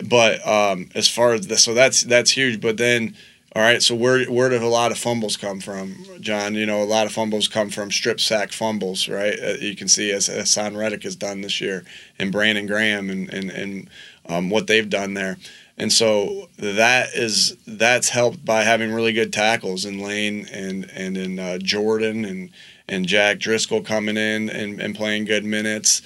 but 0.07 0.47
um, 0.47 0.89
as 0.95 1.09
far 1.09 1.33
as 1.33 1.47
this, 1.47 1.65
so 1.65 1.73
that's 1.73 2.03
that's 2.03 2.31
huge. 2.31 2.61
But 2.61 2.77
then, 2.77 3.17
all 3.53 3.61
right, 3.61 3.83
so 3.83 3.95
where 3.95 4.23
where 4.27 4.47
did 4.47 4.61
a 4.61 4.67
lot 4.67 4.91
of 4.91 4.97
fumbles 4.97 5.35
come 5.35 5.59
from, 5.59 6.06
John? 6.21 6.56
You 6.56 6.67
know, 6.67 6.81
a 6.81 6.85
lot 6.85 7.06
of 7.06 7.11
fumbles 7.11 7.50
come 7.50 7.69
from 7.69 7.91
strip 7.91 8.21
sack 8.21 8.53
fumbles, 8.53 9.09
right? 9.09 9.38
Uh, 9.38 9.56
you 9.59 9.75
can 9.75 9.89
see 9.89 10.11
as 10.11 10.29
Haason 10.29 10.77
Reddick 10.77 11.03
has 11.03 11.17
done 11.17 11.41
this 11.41 11.59
year, 11.59 11.83
and 12.17 12.31
Brandon 12.31 12.65
Graham, 12.65 13.09
and 13.09 13.27
and 13.33 13.50
and 13.50 13.89
um, 14.29 14.49
what 14.49 14.67
they've 14.67 14.89
done 14.89 15.13
there. 15.13 15.37
And 15.77 15.91
so 15.91 16.49
that 16.57 17.13
is 17.13 17.57
that's 17.65 18.09
helped 18.09 18.45
by 18.45 18.63
having 18.63 18.93
really 18.93 19.13
good 19.13 19.33
tackles 19.33 19.85
in 19.85 19.99
Lane 19.99 20.47
and 20.51 20.89
and 20.93 21.17
in 21.17 21.39
uh, 21.39 21.57
Jordan 21.57 22.23
and 22.23 22.49
and 22.87 23.05
Jack 23.05 23.39
Driscoll 23.39 23.81
coming 23.81 24.17
in 24.17 24.49
and, 24.49 24.79
and 24.79 24.95
playing 24.95 25.25
good 25.25 25.45
minutes 25.45 26.01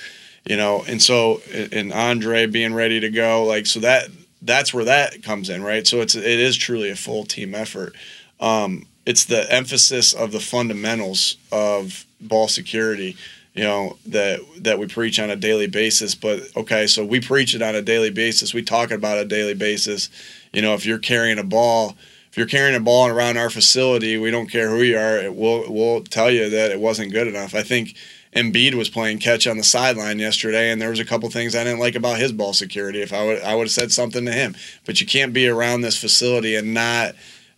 you 0.45 0.57
know, 0.57 0.83
and 0.87 1.01
so 1.01 1.41
and 1.71 1.93
Andre 1.93 2.47
being 2.47 2.73
ready 2.73 2.99
to 2.99 3.09
go, 3.09 3.45
like 3.45 3.65
so 3.65 3.79
that 3.79 4.09
that's 4.41 4.73
where 4.73 4.85
that 4.85 5.23
comes 5.23 5.49
in, 5.49 5.63
right? 5.63 5.87
So 5.87 6.01
it's 6.01 6.15
it 6.15 6.25
is 6.25 6.57
truly 6.57 6.89
a 6.89 6.95
full 6.95 7.23
team 7.23 7.55
effort. 7.55 7.95
Um, 8.39 8.85
it's 9.05 9.25
the 9.25 9.51
emphasis 9.51 10.13
of 10.13 10.31
the 10.31 10.39
fundamentals 10.39 11.37
of 11.51 12.05
ball 12.19 12.47
security, 12.47 13.15
you 13.53 13.63
know, 13.63 13.97
that 14.07 14.39
that 14.59 14.79
we 14.79 14.87
preach 14.87 15.19
on 15.19 15.29
a 15.29 15.35
daily 15.35 15.67
basis. 15.67 16.15
But 16.15 16.41
okay, 16.55 16.87
so 16.87 17.05
we 17.05 17.19
preach 17.19 17.53
it 17.53 17.61
on 17.61 17.75
a 17.75 17.81
daily 17.81 18.09
basis. 18.09 18.53
We 18.53 18.63
talk 18.63 18.91
about 18.91 19.19
a 19.19 19.25
daily 19.25 19.53
basis. 19.53 20.09
You 20.51 20.61
know, 20.61 20.73
if 20.73 20.85
you're 20.85 20.99
carrying 20.99 21.37
a 21.37 21.43
ball, 21.43 21.95
if 22.31 22.37
you're 22.37 22.47
carrying 22.47 22.75
a 22.75 22.79
ball 22.79 23.07
around 23.07 23.37
our 23.37 23.49
facility, 23.49 24.17
we 24.17 24.31
don't 24.31 24.47
care 24.47 24.69
who 24.69 24.81
you 24.81 24.97
are. 24.97 25.31
We'll 25.31 25.71
we'll 25.71 26.01
tell 26.01 26.31
you 26.31 26.49
that 26.49 26.71
it 26.71 26.79
wasn't 26.79 27.11
good 27.11 27.27
enough. 27.27 27.53
I 27.53 27.61
think 27.61 27.95
Embiid 28.35 28.73
was 28.73 28.89
playing 28.89 29.19
catch 29.19 29.45
on 29.45 29.57
the 29.57 29.63
sideline 29.63 30.17
yesterday, 30.17 30.71
and 30.71 30.81
there 30.81 30.89
was 30.89 30.99
a 30.99 31.05
couple 31.05 31.29
things 31.29 31.55
I 31.55 31.63
didn't 31.63 31.79
like 31.79 31.95
about 31.95 32.17
his 32.17 32.31
ball 32.31 32.53
security. 32.53 33.01
If 33.01 33.13
I 33.13 33.23
would, 33.23 33.41
I 33.43 33.53
would 33.53 33.67
have 33.67 33.71
said 33.71 33.91
something 33.91 34.25
to 34.25 34.31
him. 34.31 34.55
But 34.85 34.99
you 34.99 35.05
can't 35.05 35.33
be 35.33 35.47
around 35.47 35.81
this 35.81 35.99
facility 35.99 36.55
and 36.55 36.73
not 36.73 37.13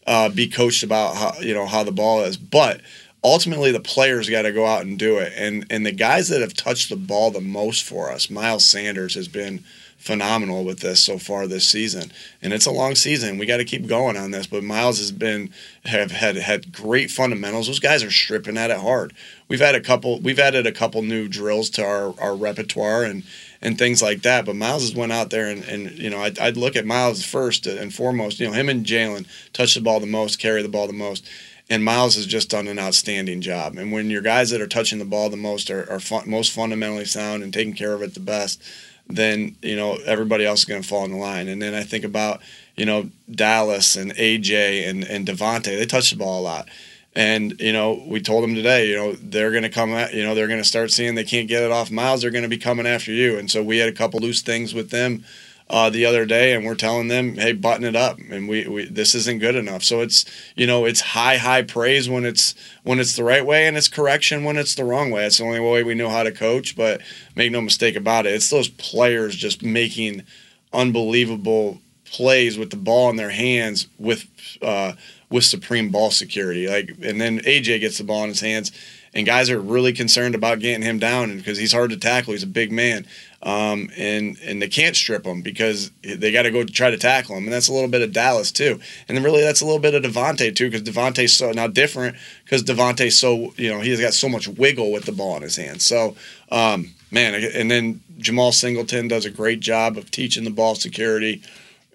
uh, 0.06 0.30
be 0.30 0.48
coached 0.48 0.84
about 0.84 1.16
how 1.16 1.40
you 1.40 1.54
know 1.54 1.66
how 1.66 1.84
the 1.84 1.92
ball 1.92 2.22
is. 2.22 2.36
But 2.36 2.82
ultimately, 3.26 3.72
the 3.72 3.80
players 3.80 4.30
got 4.30 4.44
to 4.44 4.52
go 4.52 4.66
out 4.66 4.86
and 4.86 4.98
do 4.98 5.18
it. 5.18 5.34
And 5.36 5.66
and 5.70 5.86
the 5.86 5.92
guys 5.92 6.30
that 6.30 6.42
have 6.42 6.54
touched 6.54 6.90
the 6.90 6.96
ball 6.96 7.32
the 7.32 7.42
most 7.42 7.84
for 7.84 8.12
us, 8.12 8.30
Miles 8.30 8.66
Sanders 8.66 9.16
has 9.16 9.28
been 9.28 9.64
phenomenal 9.98 10.64
with 10.64 10.82
this 10.82 11.00
so 11.00 11.18
far 11.18 11.48
this 11.48 11.68
season. 11.68 12.12
And 12.40 12.54
it's 12.54 12.68
a 12.68 12.72
long 12.72 12.94
season. 12.94 13.40
We 13.40 13.48
got 13.48 13.58
to 13.58 13.66
keep 13.66 13.88
going 13.88 14.16
on 14.16 14.30
this. 14.30 14.46
But 14.46 14.64
Miles 14.64 15.00
has 15.00 15.12
been 15.12 15.52
have 15.86 16.12
had 16.12 16.36
had 16.36 16.72
great 16.72 17.10
fundamentals. 17.10 17.66
Those 17.66 17.80
guys 17.80 18.04
are 18.04 18.12
stripping 18.12 18.58
at 18.58 18.70
it 18.70 18.78
hard. 18.78 19.14
We've 19.48 19.60
had 19.60 19.74
a 19.74 19.82
couple. 19.82 20.20
We've 20.20 20.40
added 20.40 20.68
a 20.68 20.72
couple 20.72 21.02
new 21.02 21.28
drills 21.28 21.72
to 21.72 21.84
our, 21.84 22.14
our 22.20 22.36
repertoire 22.36 23.04
and 23.04 23.24
and 23.64 23.80
things 23.80 24.04
like 24.04 24.22
that. 24.22 24.46
But 24.46 24.56
Miles 24.56 24.84
has 24.84 24.94
went 24.94 25.12
out 25.12 25.32
there 25.32 25.50
and, 25.50 25.64
and 25.64 25.98
you 25.98 26.12
know 26.12 26.20
I'd, 26.20 26.38
I'd 26.38 26.58
look 26.58 26.76
at 26.76 26.86
Miles 26.86 27.26
first 27.26 27.66
and 27.66 27.92
foremost. 27.92 28.40
You 28.40 28.48
know 28.48 28.54
him 28.54 28.70
and 28.70 28.86
Jalen 28.86 29.26
touch 29.54 29.74
the 29.74 29.82
ball 29.82 30.00
the 30.00 30.06
most, 30.06 30.38
carry 30.38 30.62
the 30.62 30.70
ball 30.70 30.86
the 30.86 30.94
most. 30.94 31.28
And 31.70 31.84
Miles 31.84 32.16
has 32.16 32.28
just 32.28 32.50
done 32.50 32.68
an 32.68 32.78
outstanding 32.78 33.42
job. 33.42 33.78
And 33.78 33.92
when 33.92 34.10
your 34.12 34.22
guys 34.22 34.52
that 34.52 34.62
are 34.62 34.68
touching 34.68 35.00
the 35.00 35.06
ball 35.06 35.30
the 35.30 35.38
most 35.38 35.72
are, 35.72 35.90
are 35.90 36.00
fun, 36.00 36.30
most 36.30 36.52
fundamentally 36.52 37.06
sound 37.06 37.42
and 37.42 37.52
taking 37.52 37.74
care 37.74 37.94
of 37.94 38.04
it 38.04 38.14
the 38.14 38.20
best, 38.20 38.62
then 39.08 39.56
you 39.62 39.76
know 39.76 39.98
everybody 40.06 40.46
else 40.46 40.60
is 40.60 40.66
going 40.66 40.82
to 40.82 40.88
fall 40.88 41.06
in 41.06 41.12
the 41.12 41.18
line. 41.18 41.48
And 41.48 41.62
then 41.62 41.74
I 41.74 41.84
think 41.84 42.04
about 42.04 42.42
you 42.76 42.86
know 42.86 43.10
Dallas 43.30 43.96
and 43.96 44.14
AJ 44.16 44.88
and 44.88 45.04
and 45.04 45.28
DeVonta. 45.28 45.78
They 45.78 45.86
touch 45.86 46.12
the 46.12 46.18
ball 46.18 46.42
a 46.42 46.44
lot. 46.44 46.70
And 47.16 47.60
you 47.62 47.72
know, 47.72 48.04
we 48.06 48.20
told 48.20 48.44
them 48.44 48.56
today, 48.56 48.90
you 48.90 48.96
know, 48.96 49.14
they're 49.14 49.52
going 49.52 49.64
to 49.64 49.70
come 49.70 49.92
at, 49.92 50.14
you 50.14 50.22
know, 50.22 50.36
they're 50.36 50.50
going 50.50 50.60
to 50.60 50.68
start 50.68 50.92
seeing 50.92 51.16
they 51.16 51.24
can't 51.24 51.48
get 51.48 51.64
it 51.64 51.72
off 51.72 51.90
Miles. 51.90 52.22
They're 52.22 52.32
going 52.32 52.44
to 52.44 52.50
be 52.50 52.58
coming 52.58 52.86
after 52.86 53.14
you. 53.14 53.38
And 53.40 53.50
so 53.50 53.64
we 53.64 53.78
had 53.78 53.88
a 53.88 53.94
couple 53.94 54.20
loose 54.20 54.42
things 54.42 54.74
with 54.74 54.90
them 54.90 55.24
uh, 55.68 55.90
the 55.90 56.06
other 56.06 56.26
day, 56.26 56.54
and 56.54 56.66
we're 56.66 56.76
telling 56.76 57.08
them, 57.08 57.36
"Hey, 57.36 57.52
button 57.54 57.86
it 57.86 57.96
up," 57.96 58.20
and 58.30 58.48
we, 58.48 58.68
we 58.68 58.86
this 58.86 59.16
isn't 59.16 59.40
good 59.40 59.56
enough. 59.56 59.84
So 59.84 60.02
it's 60.02 60.26
you 60.56 60.68
know 60.68 60.86
it's 60.86 61.02
high 61.02 61.38
high 61.38 61.64
praise 61.64 62.08
when 62.08 62.24
it's 62.24 62.54
when 62.84 63.00
it's 63.00 63.16
the 63.16 63.24
right 63.24 63.46
way, 63.46 63.68
and 63.68 63.76
it's 63.76 63.88
correction 63.88 64.44
when 64.44 64.58
it's 64.58 64.76
the 64.76 64.84
wrong 64.84 65.10
way. 65.10 65.26
It's 65.26 65.40
the 65.40 65.46
only 65.46 65.60
way 65.60 65.84
we 65.84 65.96
know 65.96 66.10
how 66.10 66.24
to 66.24 66.32
coach. 66.32 66.76
But 66.76 67.02
make 67.36 67.52
no 67.52 67.62
mistake 67.62 67.96
about 67.96 68.26
it, 68.26 68.34
it's 68.34 68.50
those 68.50 68.70
players 68.70 69.36
just 69.36 69.64
making 69.64 70.24
unbelievable 70.72 71.80
plays 72.06 72.58
with 72.58 72.70
the 72.70 72.78
ball 72.78 73.10
in 73.10 73.16
their 73.16 73.32
hands 73.32 73.88
with 73.98 74.28
uh, 74.62 74.94
with 75.30 75.44
supreme 75.44 75.90
ball 75.90 76.12
security. 76.12 76.68
Like, 76.68 76.92
and 77.02 77.20
then 77.20 77.40
AJ 77.40 77.80
gets 77.82 77.98
the 77.98 78.04
ball 78.04 78.24
in 78.24 78.30
his 78.30 78.42
hands, 78.42 78.72
and 79.14 79.26
guys 79.26 79.50
are 79.50 79.60
really 79.60 79.94
concerned 79.94 80.36
about 80.36 80.60
getting 80.60 80.84
him 80.84 81.00
down 81.00 81.36
because 81.38 81.58
he's 81.58 81.74
hard 81.74 81.90
to 81.90 81.98
tackle. 81.98 82.34
He's 82.34 82.44
a 82.44 82.48
big 82.48 82.72
man, 82.72 83.08
um, 83.46 83.90
and 83.96 84.38
and 84.44 84.60
they 84.60 84.68
can't 84.68 84.96
strip 84.96 85.24
him 85.24 85.42
because 85.42 85.92
they 86.02 86.32
got 86.32 86.42
to 86.44 86.52
go 86.52 86.64
try 86.64 86.90
to 86.90 86.98
tackle 86.98 87.38
him, 87.38 87.44
and 87.44 87.54
that's 87.54 87.68
a 87.68 87.74
little 87.74 87.90
bit 87.90 88.02
of 88.02 88.12
Dallas 88.12 88.52
too, 88.52 88.80
and 89.08 89.16
then 89.16 89.24
really 89.24 89.42
that's 89.42 89.62
a 89.62 89.66
little 89.66 89.80
bit 89.80 89.94
of 89.94 90.02
DeVonta 90.04 90.54
too 90.56 90.70
because 90.70 90.82
DeVonta's 90.82 91.38
so 91.38 91.52
now 91.52 91.68
different 91.68 92.18
because 92.44 92.64
DeVonta's 92.64 93.18
so 93.18 93.54
you 93.56 93.72
know 93.72 93.80
he's 93.80 94.02
got 94.02 94.14
so 94.14 94.28
much 94.28 94.48
wiggle 94.48 94.92
with 94.92 95.06
the 95.06 95.12
ball 95.12 95.38
in 95.38 95.44
his 95.44 95.56
hands. 95.56 95.84
So 95.86 96.16
um, 96.52 96.96
man, 97.12 97.36
and 97.36 97.70
then 97.70 98.02
Jemal 98.18 98.52
Singleton 98.52 99.08
does 99.08 99.26
a 99.26 99.32
great 99.32 99.60
job 99.60 99.96
of 99.96 100.10
teaching 100.10 100.44
the 100.44 100.50
ball 100.50 100.74
security 100.74 101.44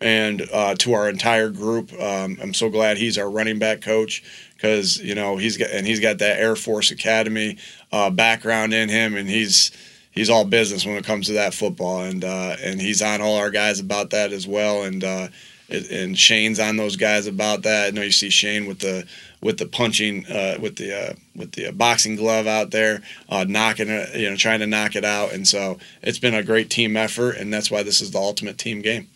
and 0.00 0.48
uh, 0.52 0.76
to 0.76 0.92
our 0.92 1.08
entire 1.08 1.50
group. 1.50 1.92
Um, 2.00 2.38
I'm 2.40 2.54
so 2.54 2.70
glad 2.70 2.96
he's 2.96 3.18
our 3.18 3.28
running 3.28 3.58
back 3.58 3.80
coach 3.80 4.22
because 4.54 4.98
you 4.98 5.16
know 5.16 5.36
he's 5.36 5.56
got 5.56 5.70
and 5.70 5.84
he's 5.84 5.98
got 5.98 6.18
that 6.18 6.38
Air 6.38 6.54
Force 6.54 6.92
Academy 6.92 7.58
uh, 7.90 8.10
background 8.10 8.72
in 8.72 8.88
him, 8.88 9.16
and 9.16 9.28
he's 9.28 9.72
he's 10.10 10.30
all 10.30 10.44
business 10.44 10.84
when 10.84 10.96
it 10.96 11.04
comes 11.04 11.26
to 11.26 11.32
that 11.34 11.54
football, 11.54 12.02
and 12.02 12.24
uh, 12.24 12.56
and 12.62 12.80
he's 12.80 13.02
on 13.02 13.20
all 13.20 13.36
our 13.36 13.50
guys 13.50 13.80
about 13.80 14.10
that 14.10 14.32
as 14.32 14.46
well, 14.46 14.82
and 14.82 15.02
uh, 15.04 15.28
and 15.68 16.18
Shane's 16.18 16.58
on 16.58 16.76
those 16.76 16.96
guys 16.96 17.26
about 17.26 17.62
that. 17.62 17.86
I 17.86 17.90
know 17.90 18.02
you 18.02 18.10
see 18.10 18.30
Shane 18.30 18.66
with 18.66 18.80
the 18.80 19.06
with 19.40 19.58
the 19.58 19.66
punching 19.66 20.26
uh, 20.26 20.58
with 20.60 20.76
the 20.76 21.10
uh, 21.10 21.12
with 21.36 21.52
the 21.52 21.70
boxing 21.72 22.16
glove 22.16 22.46
out 22.46 22.70
there, 22.70 23.02
knocking 23.30 23.88
it, 23.88 24.14
you 24.16 24.28
know, 24.28 24.36
trying 24.36 24.60
to 24.60 24.66
knock 24.66 24.96
it 24.96 25.04
out, 25.04 25.32
and 25.32 25.46
so 25.46 25.78
it's 26.02 26.18
been 26.18 26.34
a 26.34 26.42
great 26.42 26.70
team 26.70 26.96
effort, 26.96 27.36
and 27.36 27.52
that's 27.52 27.70
why 27.70 27.82
this 27.82 28.00
is 28.00 28.10
the 28.10 28.18
ultimate 28.18 28.58
team 28.58 28.82
game. 28.82 29.08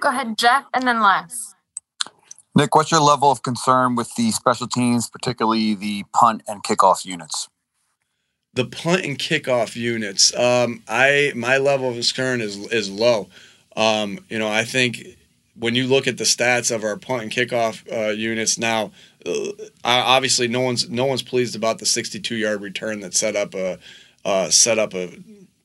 Go 0.00 0.10
ahead, 0.10 0.36
Jeff, 0.36 0.64
and 0.74 0.86
then 0.86 1.00
Les. 1.00 1.54
Nick, 2.56 2.74
what's 2.74 2.92
your 2.92 3.00
level 3.00 3.32
of 3.32 3.42
concern 3.42 3.96
with 3.96 4.14
the 4.16 4.30
special 4.30 4.68
teams, 4.68 5.10
particularly 5.10 5.74
the 5.74 6.04
punt 6.12 6.42
and 6.46 6.62
kickoff 6.62 7.04
units? 7.04 7.48
The 8.54 8.64
punt 8.64 9.04
and 9.04 9.18
kickoff 9.18 9.76
units, 9.76 10.34
um, 10.36 10.82
I 10.88 11.32
my 11.34 11.58
level 11.58 11.88
of 11.88 11.94
concern 11.94 12.40
is 12.40 12.56
is 12.72 12.90
low. 12.90 13.28
Um, 13.76 14.20
you 14.28 14.38
know, 14.38 14.48
I 14.48 14.64
think 14.64 15.16
when 15.56 15.74
you 15.74 15.86
look 15.86 16.06
at 16.06 16.18
the 16.18 16.24
stats 16.24 16.74
of 16.74 16.84
our 16.84 16.96
punt 16.96 17.22
and 17.22 17.32
kickoff 17.32 17.82
uh, 17.92 18.10
units 18.10 18.58
now, 18.58 18.92
uh, 19.26 19.52
obviously 19.84 20.48
no 20.48 20.60
one's 20.60 20.88
no 20.88 21.04
one's 21.04 21.22
pleased 21.22 21.56
about 21.56 21.78
the 21.78 21.86
62 21.86 22.36
yard 22.36 22.60
return 22.60 23.00
that 23.00 23.14
set 23.14 23.36
up 23.36 23.54
a 23.54 23.78
uh, 24.24 24.50
set 24.50 24.78
up 24.78 24.94
a 24.94 25.10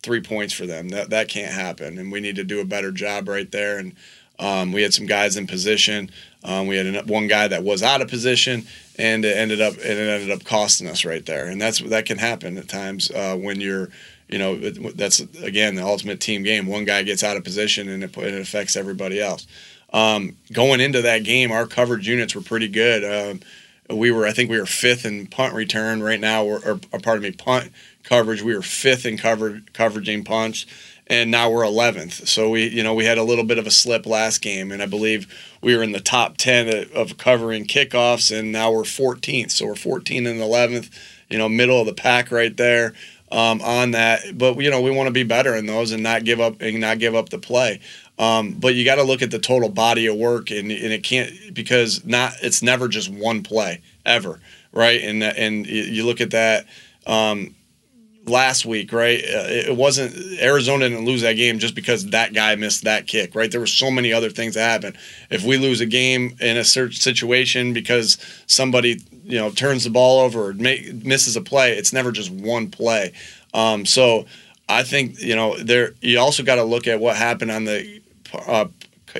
three 0.02 0.22
points 0.22 0.54
for 0.54 0.66
them. 0.66 0.90
That 0.90 1.10
that 1.10 1.28
can't 1.28 1.54
happen, 1.54 1.98
and 1.98 2.12
we 2.12 2.20
need 2.20 2.36
to 2.36 2.44
do 2.44 2.60
a 2.60 2.66
better 2.66 2.92
job 2.92 3.28
right 3.28 3.52
there. 3.52 3.78
And 3.78 3.96
um, 4.38 4.72
we 4.72 4.82
had 4.82 4.94
some 4.94 5.06
guys 5.06 5.36
in 5.36 5.48
position. 5.48 6.12
Um, 6.44 6.68
we 6.68 6.78
had 6.78 7.10
one 7.10 7.28
guy 7.28 7.48
that 7.48 7.64
was 7.64 7.84
out 7.84 8.02
of 8.02 8.08
position, 8.08 8.66
and 9.00 9.24
it 9.24 9.38
ended 9.38 9.62
up 9.62 9.74
and 9.76 9.84
it 9.86 10.10
ended 10.10 10.30
up 10.30 10.44
costing 10.44 10.88
us 10.88 11.06
right 11.06 11.26
there. 11.26 11.48
And 11.48 11.60
that's 11.60 11.80
that 11.80 12.06
can 12.06 12.18
happen 12.18 12.58
at 12.58 12.68
times 12.68 13.10
uh, 13.10 13.36
when 13.38 13.62
you're, 13.62 13.90
you 14.28 14.38
know, 14.38 14.58
that's 14.58 15.22
again 15.42 15.76
the 15.76 15.86
ultimate 15.86 16.20
team 16.20 16.44
game. 16.44 16.68
One 16.68 16.84
guy 16.84 17.04
gets 17.04 17.24
out 17.24 17.38
of 17.38 17.44
position, 17.46 17.88
and 17.88 18.04
it, 18.04 18.16
it 18.18 18.42
affects 18.42 18.76
everybody 18.76 19.22
else. 19.22 19.48
Um, 19.94 20.36
going 20.52 20.82
into 20.82 21.02
that 21.02 21.24
game, 21.24 21.52
our 21.52 21.66
coverage 21.66 22.08
units 22.08 22.36
were 22.36 22.42
pretty 22.42 22.68
good. 22.68 23.04
Um, 23.04 23.40
we 23.90 24.12
were, 24.12 24.28
I 24.28 24.34
think, 24.34 24.52
we 24.52 24.60
were 24.60 24.68
fifth 24.68 25.04
in 25.04 25.26
punt 25.26 25.56
return 25.56 26.04
right 26.04 26.20
now, 26.20 26.44
or, 26.44 26.60
or, 26.60 26.80
or 26.92 27.00
pardon 27.00 27.24
me, 27.24 27.32
punt 27.32 27.72
coverage. 28.04 28.44
We 28.44 28.54
were 28.54 28.62
fifth 28.62 29.06
in 29.06 29.18
cover 29.18 29.62
coveraging 29.74 30.26
punts 30.26 30.66
and 31.10 31.32
now 31.32 31.50
we're 31.50 31.64
11th. 31.64 32.28
So 32.28 32.50
we, 32.50 32.68
you 32.68 32.84
know, 32.84 32.94
we 32.94 33.06
had 33.06 33.18
a 33.18 33.24
little 33.24 33.44
bit 33.44 33.58
of 33.58 33.66
a 33.66 33.72
slip 33.72 34.06
last 34.06 34.42
game, 34.42 34.72
and 34.72 34.82
I 34.82 34.86
believe 34.86 35.28
we 35.62 35.76
were 35.76 35.84
in 35.84 35.92
the 35.92 36.00
top 36.00 36.38
10 36.38 36.90
of 36.94 37.18
covering 37.18 37.66
kickoffs, 37.66 38.38
and 38.38 38.52
now 38.52 38.72
we're 38.72 38.84
14th. 38.84 39.52
So 39.52 39.66
we're 39.66 39.76
14 39.76 40.28
and 40.28 40.40
11th, 40.40 40.90
you 41.30 41.38
know, 41.38 41.50
middle 41.50 41.80
of 41.80 41.88
the 41.88 41.94
pack 41.94 42.32
right 42.32 42.56
there 42.56 42.94
um, 43.32 43.62
on 43.62 43.92
that. 43.92 44.38
But 44.38 44.60
you 44.60 44.70
know, 44.70 44.82
we 44.82 44.92
want 44.92 45.08
to 45.08 45.14
be 45.14 45.24
better 45.24 45.56
in 45.56 45.66
those 45.66 45.92
and 45.92 46.04
not 46.04 46.24
give 46.24 46.40
up 46.40 46.62
and 46.62 46.80
not 46.80 47.00
give 47.00 47.16
up 47.16 47.30
the 47.30 47.40
play. 47.40 47.80
Um, 48.18 48.52
but 48.52 48.76
you 48.76 48.84
got 48.84 48.96
to 48.96 49.04
look 49.04 49.22
at 49.22 49.32
the 49.32 49.40
total 49.40 49.70
body 49.70 50.06
of 50.08 50.16
work, 50.16 50.52
and, 50.52 50.72
and 50.72 50.94
it 50.94 51.04
can't 51.04 51.32
because 51.54 52.06
not 52.06 52.34
it's 52.42 52.62
never 52.62 52.88
just 52.88 53.10
one 53.10 53.44
play 53.44 53.82
ever, 54.06 54.40
right? 54.74 55.02
And 55.02 55.24
and 55.24 55.66
you 55.66 56.06
look 56.06 56.22
at 56.22 56.32
that. 56.32 56.66
Um, 57.08 57.56
last 58.30 58.66
week, 58.66 58.94
right? 58.94 59.20
Uh, 59.24 59.48
it 59.48 59.76
wasn't 59.76 60.16
Arizona 60.40 60.90
didn't 60.90 61.06
lose 61.06 61.22
that 61.22 61.34
game 61.34 61.60
just 61.60 61.76
because 61.76 62.08
that 62.08 62.34
guy 62.34 62.56
missed 62.56 62.84
that 62.84 63.08
kick, 63.08 63.36
right? 63.36 63.52
There 63.52 63.60
were 63.60 63.68
so 63.68 63.92
many 63.92 64.14
other 64.14 64.30
things 64.30 64.56
that 64.56 64.62
happened. 64.62 64.98
If 65.30 65.44
we 65.44 65.58
lose 65.58 65.82
a 65.82 65.86
game 65.86 66.36
in 66.40 66.58
a 66.58 66.64
certain 66.64 66.96
situation 66.96 67.74
because 67.74 68.18
somebody 68.48 69.02
you 69.24 69.38
know 69.38 69.52
turns 69.52 69.84
the 69.84 69.90
ball 69.90 70.22
over 70.22 70.50
or 70.50 70.54
make, 70.54 71.06
misses 71.06 71.36
a 71.36 71.42
play, 71.42 71.74
it's 71.74 71.94
never 71.94 72.12
just 72.12 72.32
one 72.32 72.70
play. 72.70 73.14
Um, 73.54 73.86
so 73.86 74.26
I 74.68 74.84
think 74.84 75.20
you 75.20 75.36
know 75.36 75.58
there. 75.58 75.94
You 76.02 76.20
also 76.20 76.44
got 76.44 76.56
to 76.56 76.64
look 76.64 76.88
at 76.88 77.00
what 77.00 77.16
happened 77.16 77.52
on 77.52 77.66
the 77.66 78.02
uh, 78.34 78.66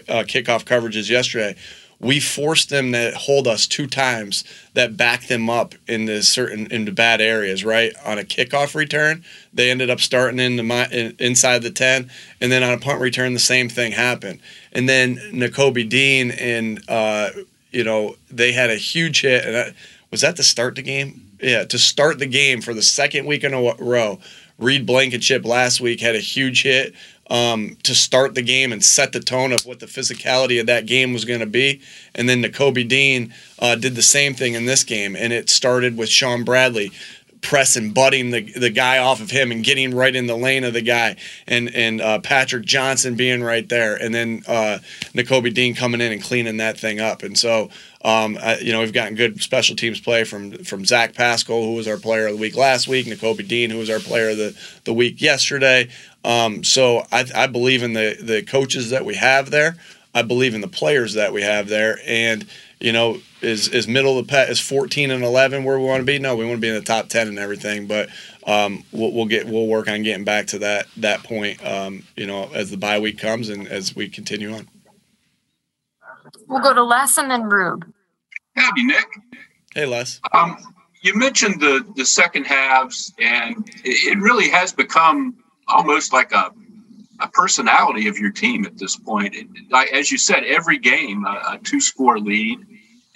uh, 0.08 0.24
kickoff 0.24 0.66
coverages 0.66 1.10
yesterday 1.10 1.56
we 2.00 2.20
forced 2.20 2.70
them 2.70 2.94
to 2.94 3.12
hold 3.16 3.48
us 3.48 3.68
two 3.68 3.86
times 3.86 4.44
that 4.74 4.96
backed 4.96 5.28
them 5.28 5.50
up 5.50 5.76
in 5.88 6.06
the 6.06 6.24
certain 6.24 6.72
into 6.72 6.92
bad 6.92 7.20
areas 7.20 7.66
right? 7.66 7.94
On 8.06 8.18
a 8.18 8.24
kickoff 8.24 8.76
return 8.76 9.24
they 9.54 9.70
ended 9.70 9.90
up 9.90 10.00
starting 10.00 10.40
in 10.40 10.56
the 10.56 10.90
in, 10.92 11.16
inside 11.20 11.62
the 11.62 11.72
10 11.72 12.10
and 12.40 12.52
then 12.52 12.64
on 12.64 12.74
a 12.74 12.78
punt 12.78 13.02
return 13.02 13.34
the 13.34 13.40
same 13.40 13.70
thing 13.70 13.92
happened. 13.92 14.40
And 14.72 14.88
then 14.88 15.18
Nakobe 15.34 15.90
Dean 15.90 16.32
and 16.32 16.82
uh, 16.88 17.32
you 17.72 17.84
know 17.84 18.16
they 18.32 18.54
had 18.54 18.70
a 18.70 18.76
huge 18.76 19.22
hit 19.22 19.46
and 19.46 19.58
I, 19.58 19.74
was 20.12 20.22
that 20.22 20.36
to 20.38 20.44
start 20.44 20.76
the 20.76 20.82
game? 20.82 21.26
Yeah 21.42 21.66
to 21.66 21.78
start 21.78 22.20
the 22.20 22.26
game 22.26 22.62
for 22.62 22.74
the 22.74 22.82
second 22.82 23.26
week 23.26 23.44
in 23.44 23.54
a 23.54 23.62
row. 23.62 24.20
Reed 24.58 24.86
Blankenship 24.86 25.46
last 25.46 25.80
week 25.80 26.02
had 26.02 26.16
a 26.16 26.20
huge 26.20 26.64
hit 26.64 26.94
um, 27.30 27.78
to 27.84 27.94
start 27.94 28.36
the 28.36 28.42
game 28.42 28.72
and 28.72 28.84
set 28.84 29.12
the 29.12 29.20
tone 29.20 29.52
of 29.52 29.66
what 29.66 29.80
the 29.80 29.86
physicality 29.86 30.60
of 30.60 30.66
that 30.66 30.86
game 30.86 31.14
was 31.14 31.26
going 31.26 31.40
to 31.40 31.46
be. 31.46 31.82
And 32.16 32.28
then 32.28 32.44
Nakobe 32.44 32.88
Dean 32.88 33.34
uh, 33.60 33.76
did 33.76 33.96
the 33.96 34.02
same 34.02 34.34
thing 34.34 34.54
in 34.54 34.66
this 34.66 34.84
game, 34.84 35.16
and 35.16 35.32
it 35.32 35.50
started 35.50 35.98
with 35.98 36.10
Shaun 36.10 36.44
Bradley 36.44 36.92
pressing, 37.42 37.92
butting 37.92 38.32
the 38.32 38.42
the 38.42 38.70
guy 38.70 38.98
off 38.98 39.22
of 39.22 39.32
him 39.32 39.52
and 39.52 39.64
getting 39.64 39.94
right 39.94 40.16
in 40.16 40.28
the 40.28 40.36
lane 40.36 40.64
of 40.64 40.74
the 40.74 40.82
guy, 40.82 41.16
and 41.48 41.74
and 41.74 42.02
uh, 42.02 42.20
Patrick 42.20 42.66
Johnson 42.66 43.16
being 43.16 43.44
right 43.44 43.68
there, 43.70 43.96
and 43.96 44.14
then 44.14 44.44
uh, 44.48 44.80
Nakobe 45.14 45.54
Dean 45.54 45.76
coming 45.76 46.02
in 46.02 46.12
and 46.12 46.22
cleaning 46.22 46.58
that 46.58 46.78
thing 46.78 47.00
up. 47.00 47.24
And 47.24 47.38
so, 47.38 47.70
um, 48.04 48.38
I, 48.42 48.58
you 48.60 48.72
know, 48.72 48.80
we've 48.80 48.94
gotten 48.94 49.16
good 49.16 49.42
special 49.42 49.76
teams 49.76 50.00
play 50.00 50.24
from 50.24 50.52
from 50.64 50.86
Zach 50.86 51.14
Pascal, 51.14 51.64
who 51.64 51.76
was 51.76 51.88
our 51.88 51.98
player 51.98 52.28
of 52.28 52.34
the 52.34 52.42
week 52.42 52.56
last 52.56 52.88
week, 52.88 53.06
Nakobe 53.06 53.48
Dean, 53.48 53.70
who 53.70 53.78
was 53.78 53.90
our 53.90 54.00
player 54.00 54.30
of 54.30 54.38
the, 54.38 54.58
the 54.84 54.94
week 54.94 55.22
yesterday. 55.22 55.90
Um, 56.24 56.64
so 56.64 57.06
I, 57.12 57.26
I 57.36 57.48
believe 57.48 57.84
in 57.84 57.94
the 57.94 58.18
the 58.22 58.42
coaches 58.44 58.90
that 58.90 59.06
we 59.06 59.16
have 59.16 59.52
there. 59.52 59.76
I 60.14 60.24
believe 60.24 60.56
in 60.56 60.62
the 60.62 60.68
players 60.68 61.14
that 61.14 61.34
we 61.34 61.44
have 61.44 61.70
there, 61.70 62.00
and 62.06 62.46
you 62.80 62.94
know, 62.94 63.20
is 63.42 63.68
is 63.70 63.88
middle 63.88 64.18
of 64.18 64.26
the 64.26 64.30
pet 64.30 64.50
is 64.50 64.60
14 64.60 65.12
and 65.12 65.24
11 65.24 65.64
where 65.64 65.80
we 65.80 65.86
want 65.86 66.02
to 66.02 66.06
be? 66.06 66.18
No, 66.18 66.36
we 66.36 66.46
want 66.46 66.58
to 66.58 66.62
be 66.62 66.70
in 66.70 66.76
the 66.76 66.82
top 66.82 67.10
10 67.10 67.28
and 67.28 67.40
everything, 67.40 67.88
but 67.88 68.10
um, 68.46 68.84
we'll, 68.92 69.12
we'll, 69.12 69.26
get 69.26 69.48
we'll 69.48 69.68
work 69.68 69.88
on 69.88 70.04
getting 70.04 70.24
back 70.24 70.48
to 70.48 70.60
that 70.60 70.88
that 70.98 71.24
point. 71.24 71.66
Um, 71.66 72.04
you 72.16 72.26
know, 72.26 72.50
as 72.54 72.72
the 72.72 72.78
bye 72.78 73.00
week 73.00 73.18
comes 73.18 73.50
and 73.50 73.68
as 73.68 73.96
we 73.96 74.10
continue 74.10 74.54
on. 74.54 74.68
We'll 76.48 76.62
go 76.62 76.74
to 76.74 76.84
Les 76.84 77.18
and 77.18 77.30
then 77.30 77.44
Rube. 77.44 77.92
Howdy, 78.56 78.86
Nick. 78.86 79.06
Hey, 79.74 79.86
Les. 79.86 80.20
Um, 80.34 80.58
you 81.02 81.16
mentioned 81.16 81.60
the 81.60 81.86
the 81.96 82.06
second 82.06 82.46
halves, 82.46 83.14
and 83.20 83.68
it, 83.84 84.14
it 84.14 84.18
really 84.20 84.50
has 84.50 84.72
become 84.72 85.36
almost 85.70 86.14
like 86.14 86.32
a 86.32 86.52
a 87.22 87.28
personality 87.28 88.08
of 88.08 88.18
your 88.18 88.32
team 88.32 88.66
at 88.66 88.78
this 88.78 88.96
point. 88.96 89.36
Like 89.70 89.92
as 89.92 90.12
you 90.12 90.18
said, 90.18 90.44
every 90.46 90.78
game 90.78 91.26
a, 91.26 91.42
a 91.52 91.60
two 91.64 91.82
score 91.82 92.20
lead, 92.20 92.60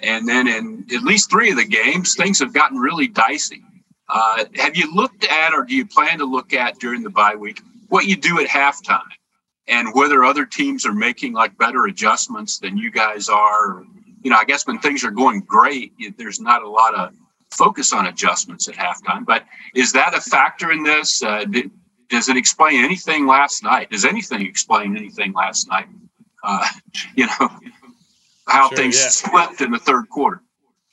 and 0.00 0.28
then 0.28 0.46
in 0.46 0.86
at 0.94 1.02
least 1.02 1.30
three 1.30 1.50
of 1.50 1.56
the 1.56 1.64
games, 1.64 2.14
things 2.14 2.38
have 2.40 2.52
gotten 2.52 2.78
really 2.78 3.08
dicey. 3.08 3.62
Uh, 4.08 4.44
have 4.56 4.76
you 4.76 4.94
looked 4.94 5.24
at, 5.24 5.54
or 5.54 5.64
do 5.64 5.74
you 5.74 5.86
plan 5.86 6.18
to 6.18 6.26
look 6.26 6.52
at 6.52 6.78
during 6.78 7.02
the 7.02 7.10
bye 7.10 7.34
week, 7.34 7.62
what 7.88 8.04
you 8.04 8.16
do 8.16 8.38
at 8.40 8.46
halftime, 8.46 9.00
and 9.66 9.88
whether 9.94 10.22
other 10.22 10.44
teams 10.44 10.84
are 10.84 10.92
making 10.92 11.32
like 11.32 11.56
better 11.56 11.86
adjustments 11.86 12.58
than 12.58 12.76
you 12.76 12.90
guys 12.90 13.28
are? 13.28 13.84
You 14.22 14.30
know, 14.30 14.36
I 14.36 14.44
guess 14.44 14.66
when 14.66 14.78
things 14.78 15.04
are 15.04 15.10
going 15.10 15.40
great, 15.40 15.92
there's 16.18 16.40
not 16.40 16.62
a 16.62 16.68
lot 16.68 16.94
of 16.94 17.14
focus 17.50 17.92
on 17.92 18.06
adjustments 18.06 18.68
at 18.68 18.74
halftime. 18.74 19.24
But 19.24 19.44
is 19.74 19.92
that 19.92 20.14
a 20.14 20.20
factor 20.20 20.72
in 20.72 20.82
this? 20.82 21.22
Uh, 21.22 21.44
does 22.08 22.28
it 22.28 22.36
explain 22.36 22.84
anything 22.84 23.26
last 23.26 23.62
night? 23.62 23.90
Does 23.90 24.04
anything 24.04 24.42
explain 24.42 24.96
anything 24.96 25.32
last 25.32 25.68
night? 25.68 25.86
Uh, 26.42 26.66
you 27.16 27.26
know, 27.26 27.48
how 28.46 28.68
Sure, 28.68 28.76
things 28.76 29.00
yeah. 29.00 29.08
slipped 29.08 29.60
in 29.60 29.70
the 29.70 29.78
third 29.78 30.08
quarter. 30.08 30.40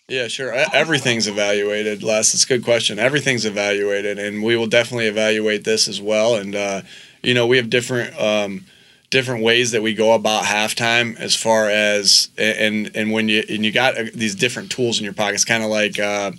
Yeah, 0.07 0.27
sure. 0.27 0.51
Everything's 0.73 1.27
evaluated, 1.27 2.03
Les. 2.03 2.33
It's 2.33 2.43
a 2.43 2.47
good 2.47 2.65
question. 2.65 2.99
Everything's 2.99 3.45
evaluated, 3.45 4.19
and 4.19 4.43
we 4.43 4.57
will 4.57 4.67
definitely 4.67 5.07
evaluate 5.07 5.63
this 5.63 5.87
as 5.87 6.01
well. 6.01 6.35
And 6.35 6.53
uh, 6.53 6.81
you 7.23 7.33
know, 7.33 7.47
we 7.47 7.55
have 7.55 7.69
different 7.69 8.19
um, 8.19 8.65
different 9.09 9.41
ways 9.41 9.71
that 9.71 9.81
we 9.81 9.93
go 9.93 10.13
about 10.13 10.43
halftime 10.43 11.17
as 11.17 11.37
far 11.37 11.69
as 11.69 12.27
and 12.37 12.91
and 12.93 13.11
when 13.11 13.29
you 13.29 13.43
and 13.47 13.63
you 13.63 13.71
got 13.71 13.97
uh, 13.97 14.05
these 14.13 14.35
different 14.35 14.69
tools 14.69 14.97
in 14.99 15.05
your 15.05 15.13
pocket. 15.13 15.35
It's 15.35 15.45
kind 15.45 15.63
of 15.63 15.69
like. 15.69 15.97
Uh, 15.97 16.33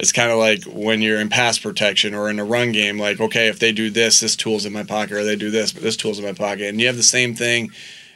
it's 0.00 0.12
kind 0.12 0.30
of 0.30 0.38
like 0.38 0.64
when 0.64 1.02
you're 1.02 1.20
in 1.20 1.28
pass 1.28 1.58
protection 1.58 2.14
or 2.14 2.30
in 2.30 2.38
a 2.38 2.44
run 2.44 2.72
game, 2.72 2.98
like, 2.98 3.20
okay, 3.20 3.48
if 3.48 3.58
they 3.58 3.70
do 3.70 3.90
this, 3.90 4.20
this 4.20 4.34
tool's 4.34 4.64
in 4.64 4.72
my 4.72 4.82
pocket, 4.82 5.12
or 5.12 5.24
they 5.24 5.36
do 5.36 5.50
this, 5.50 5.72
but 5.72 5.82
this 5.82 5.96
tool's 5.96 6.18
in 6.18 6.24
my 6.24 6.32
pocket. 6.32 6.68
And 6.68 6.80
you 6.80 6.86
have 6.86 6.96
the 6.96 7.02
same 7.02 7.34
thing 7.34 7.70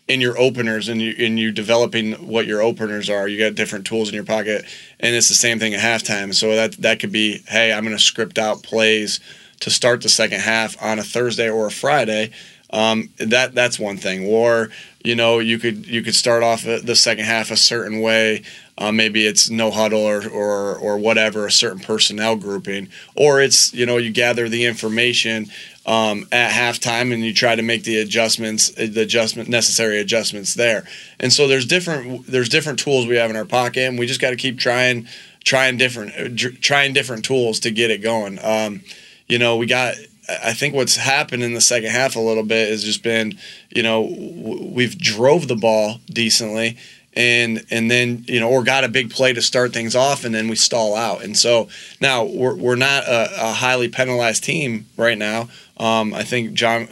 in 0.09 0.23
your 0.23 0.38
openers 0.38 0.88
and 0.88 1.00
you 1.00 1.14
and 1.19 1.38
you 1.38 1.53
developing 1.53 2.12
what 2.26 2.47
your 2.47 2.62
openers 2.62 3.11
are. 3.11 3.29
You 3.29 3.38
got 3.38 3.55
different 3.55 3.87
tools 3.87 4.09
in 4.09 4.14
your 4.14 4.25
pocket, 4.25 4.64
and 4.99 5.14
it's 5.14 5.29
the 5.29 5.35
same 5.35 5.59
thing 5.59 5.75
at 5.75 5.81
halftime. 5.81 6.35
So 6.35 6.55
that 6.55 6.73
that 6.79 7.00
could 7.00 7.12
be, 7.12 7.43
hey, 7.49 7.71
I'm 7.71 7.85
going 7.85 7.97
to 7.97 8.03
script 8.03 8.38
out 8.38 8.62
plays 8.62 9.21
to 9.61 9.71
start 9.71 10.00
the 10.00 10.09
second 10.09 10.41
half 10.41 10.83
on 10.83 10.99
a 10.99 11.05
Thursday 11.05 11.50
or 11.50 11.67
a 11.67 11.71
Friday. 11.71 12.31
Um, 12.71 13.11
that 13.19 13.55
that's 13.55 13.79
one 13.79 13.99
thing. 13.99 14.26
Or 14.26 14.71
you 15.05 15.15
know, 15.15 15.39
you 15.39 15.59
could 15.59 15.87
you 15.87 16.03
could 16.03 16.15
start 16.15 16.43
off 16.43 16.65
the 16.65 16.97
second 16.97 17.27
half 17.27 17.51
a 17.51 17.57
certain 17.57 18.01
way. 18.01 18.43
Uh, 18.77 18.91
maybe 18.91 19.27
it's 19.27 19.51
no 19.51 19.71
huddle 19.71 20.01
or, 20.01 20.27
or 20.27 20.77
or 20.77 20.99
whatever, 20.99 21.47
a 21.47 21.51
certain 21.51 21.79
personnel 21.79 22.37
grouping, 22.37 22.89
or 23.15 23.41
it's 23.41 23.73
you 23.75 23.85
know 23.85 23.99
you 23.99 24.11
gather 24.11 24.49
the 24.49 24.65
information 24.65 25.47
um, 25.85 26.27
at 26.33 26.51
halftime 26.51 27.13
and 27.13 27.23
you 27.23 27.35
try 27.35 27.55
to 27.55 27.63
make 27.63 27.85
the 27.85 27.99
adjustments, 27.99 28.71
the 28.71 29.03
adjustment 29.03 29.51
necessary 29.51 30.01
adjustments 30.01 30.55
there. 30.55 30.85
And 31.21 31.31
so 31.31 31.47
there's 31.47 31.67
different 31.67 32.27
there's 32.27 32.49
different 32.49 32.79
tools 32.79 33.07
we 33.07 33.17
have 33.17 33.29
in 33.29 33.37
our 33.37 33.45
pocket, 33.45 33.83
and 33.83 33.99
we 33.99 34.07
just 34.07 34.23
got 34.23 34.31
to 34.31 34.37
keep 34.37 34.59
trying 34.59 35.07
trying 35.45 35.77
different 35.77 36.39
trying 36.63 36.95
different 36.95 37.27
tools 37.27 37.61
to 37.61 37.71
get 37.71 37.91
it 37.91 37.99
going. 37.99 38.39
Um, 38.43 38.81
you 39.29 39.39
know, 39.39 39.57
we 39.57 39.67
got. 39.67 39.97
I 40.28 40.54
think 40.54 40.75
what's 40.75 40.97
happened 40.97 41.43
in 41.43 41.54
the 41.54 41.61
second 41.61 41.90
half 41.90 42.16
a 42.16 42.21
little 42.21 42.45
bit 42.45 42.69
has 42.71 42.85
just 42.85 43.02
been, 43.02 43.38
you 43.71 43.83
know, 43.83 44.02
we've 44.02 44.99
drove 44.99 45.49
the 45.49 45.57
ball 45.57 46.00
decently, 46.07 46.78
and 47.14 47.64
and 47.71 47.90
then 47.90 48.25
you 48.26 48.40
know 48.40 48.50
or 48.50 48.64
got 48.64 48.85
a 48.85 48.88
big 48.88 49.11
play 49.11 49.33
to 49.33 49.43
start 49.43 49.73
things 49.73 49.95
off 49.95 50.25
and 50.25 50.35
then 50.35 50.49
we 50.49 50.57
stall 50.57 50.97
out. 50.97 51.23
And 51.23 51.37
so 51.37 51.69
now 52.00 52.25
we're, 52.25 52.57
we're 52.57 52.76
not 52.76 53.04
a, 53.04 53.49
a 53.49 53.52
highly 53.52 53.88
penalized 53.88 54.45
team 54.45 54.87
right 54.97 55.19
now. 55.19 55.49
Um, 55.76 56.14
i 56.14 56.23
think 56.23 56.54
john 56.54 56.87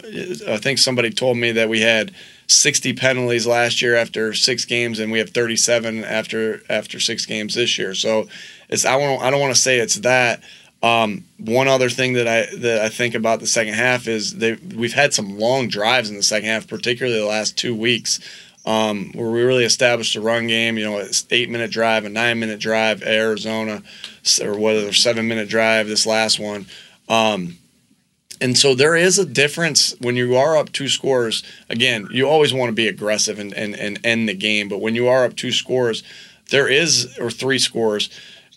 i 0.48 0.56
think 0.56 0.80
somebody 0.80 1.10
told 1.10 1.36
me 1.36 1.52
that 1.52 1.68
we 1.68 1.82
had 1.82 2.12
60 2.52 2.92
penalties 2.94 3.46
last 3.46 3.82
year 3.82 3.96
after 3.96 4.34
six 4.34 4.64
games 4.64 4.98
and 4.98 5.10
we 5.10 5.18
have 5.18 5.30
37 5.30 6.04
after 6.04 6.62
after 6.68 7.00
six 7.00 7.26
games 7.26 7.54
this 7.54 7.78
year. 7.78 7.94
So 7.94 8.28
it's 8.68 8.84
i 8.84 8.96
want 8.96 9.22
i 9.22 9.30
don't 9.30 9.40
want 9.40 9.54
to 9.54 9.60
say 9.60 9.78
it's 9.78 9.96
that 9.96 10.42
um, 10.82 11.24
one 11.38 11.68
other 11.68 11.88
thing 11.88 12.14
that 12.14 12.26
I 12.26 12.46
that 12.56 12.80
I 12.82 12.88
think 12.88 13.14
about 13.14 13.40
the 13.40 13.46
second 13.46 13.74
half 13.74 14.08
is 14.08 14.36
they 14.36 14.54
we've 14.54 14.94
had 14.94 15.14
some 15.14 15.38
long 15.38 15.68
drives 15.68 16.10
in 16.10 16.16
the 16.16 16.22
second 16.22 16.48
half, 16.48 16.66
particularly 16.66 17.18
the 17.18 17.26
last 17.26 17.56
two 17.56 17.74
weeks 17.74 18.20
um, 18.64 19.10
where 19.14 19.30
we 19.30 19.42
really 19.42 19.64
established 19.64 20.14
a 20.16 20.20
run 20.20 20.46
game. 20.46 20.78
You 20.78 20.84
know, 20.84 20.98
it's 20.98 21.26
eight 21.30 21.50
minute 21.50 21.70
drive, 21.70 22.04
a 22.04 22.08
nine 22.08 22.38
minute 22.38 22.60
drive, 22.60 23.02
Arizona, 23.02 23.82
or 24.40 24.58
whether 24.58 24.92
seven 24.92 25.28
minute 25.28 25.48
drive. 25.48 25.88
This 25.88 26.06
last 26.06 26.38
one, 26.38 26.66
um, 27.08 27.58
and 28.40 28.56
so 28.56 28.74
there 28.74 28.96
is 28.96 29.18
a 29.18 29.26
difference 29.26 29.94
when 30.00 30.16
you 30.16 30.36
are 30.36 30.56
up 30.56 30.72
two 30.72 30.88
scores. 30.88 31.42
Again, 31.68 32.08
you 32.10 32.28
always 32.28 32.52
want 32.52 32.70
to 32.70 32.74
be 32.74 32.88
aggressive 32.88 33.38
and, 33.38 33.52
and, 33.54 33.76
and 33.76 34.04
end 34.04 34.28
the 34.28 34.34
game, 34.34 34.68
but 34.68 34.80
when 34.80 34.94
you 34.94 35.08
are 35.08 35.24
up 35.24 35.36
two 35.36 35.52
scores, 35.52 36.02
there 36.50 36.68
is 36.68 37.16
or 37.20 37.30
three 37.30 37.58
scores, 37.58 38.10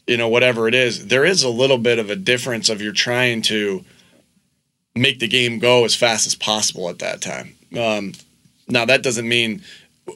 you 0.08 0.18
know, 0.18 0.28
whatever 0.30 0.68
it 0.68 0.76
is, 0.76 1.08
there 1.08 1.26
is 1.26 1.44
a 1.44 1.50
little 1.50 1.78
bit 1.78 2.00
of 2.00 2.10
a 2.10 2.15
difference 2.15 2.70
of 2.70 2.82
you're 2.82 2.94
trying 2.94 3.41
to 3.44 3.84
make 4.96 5.20
the 5.20 5.28
game 5.28 5.60
go 5.60 5.84
as 5.86 5.96
fast 5.96 6.26
as 6.28 6.36
possible 6.36 6.89
at 6.89 7.00
that 7.00 7.22
time. 7.22 7.56
Um, 7.78 8.13
now 8.68 8.86
that 8.86 9.04
doesn't 9.04 9.28
mean 9.28 9.62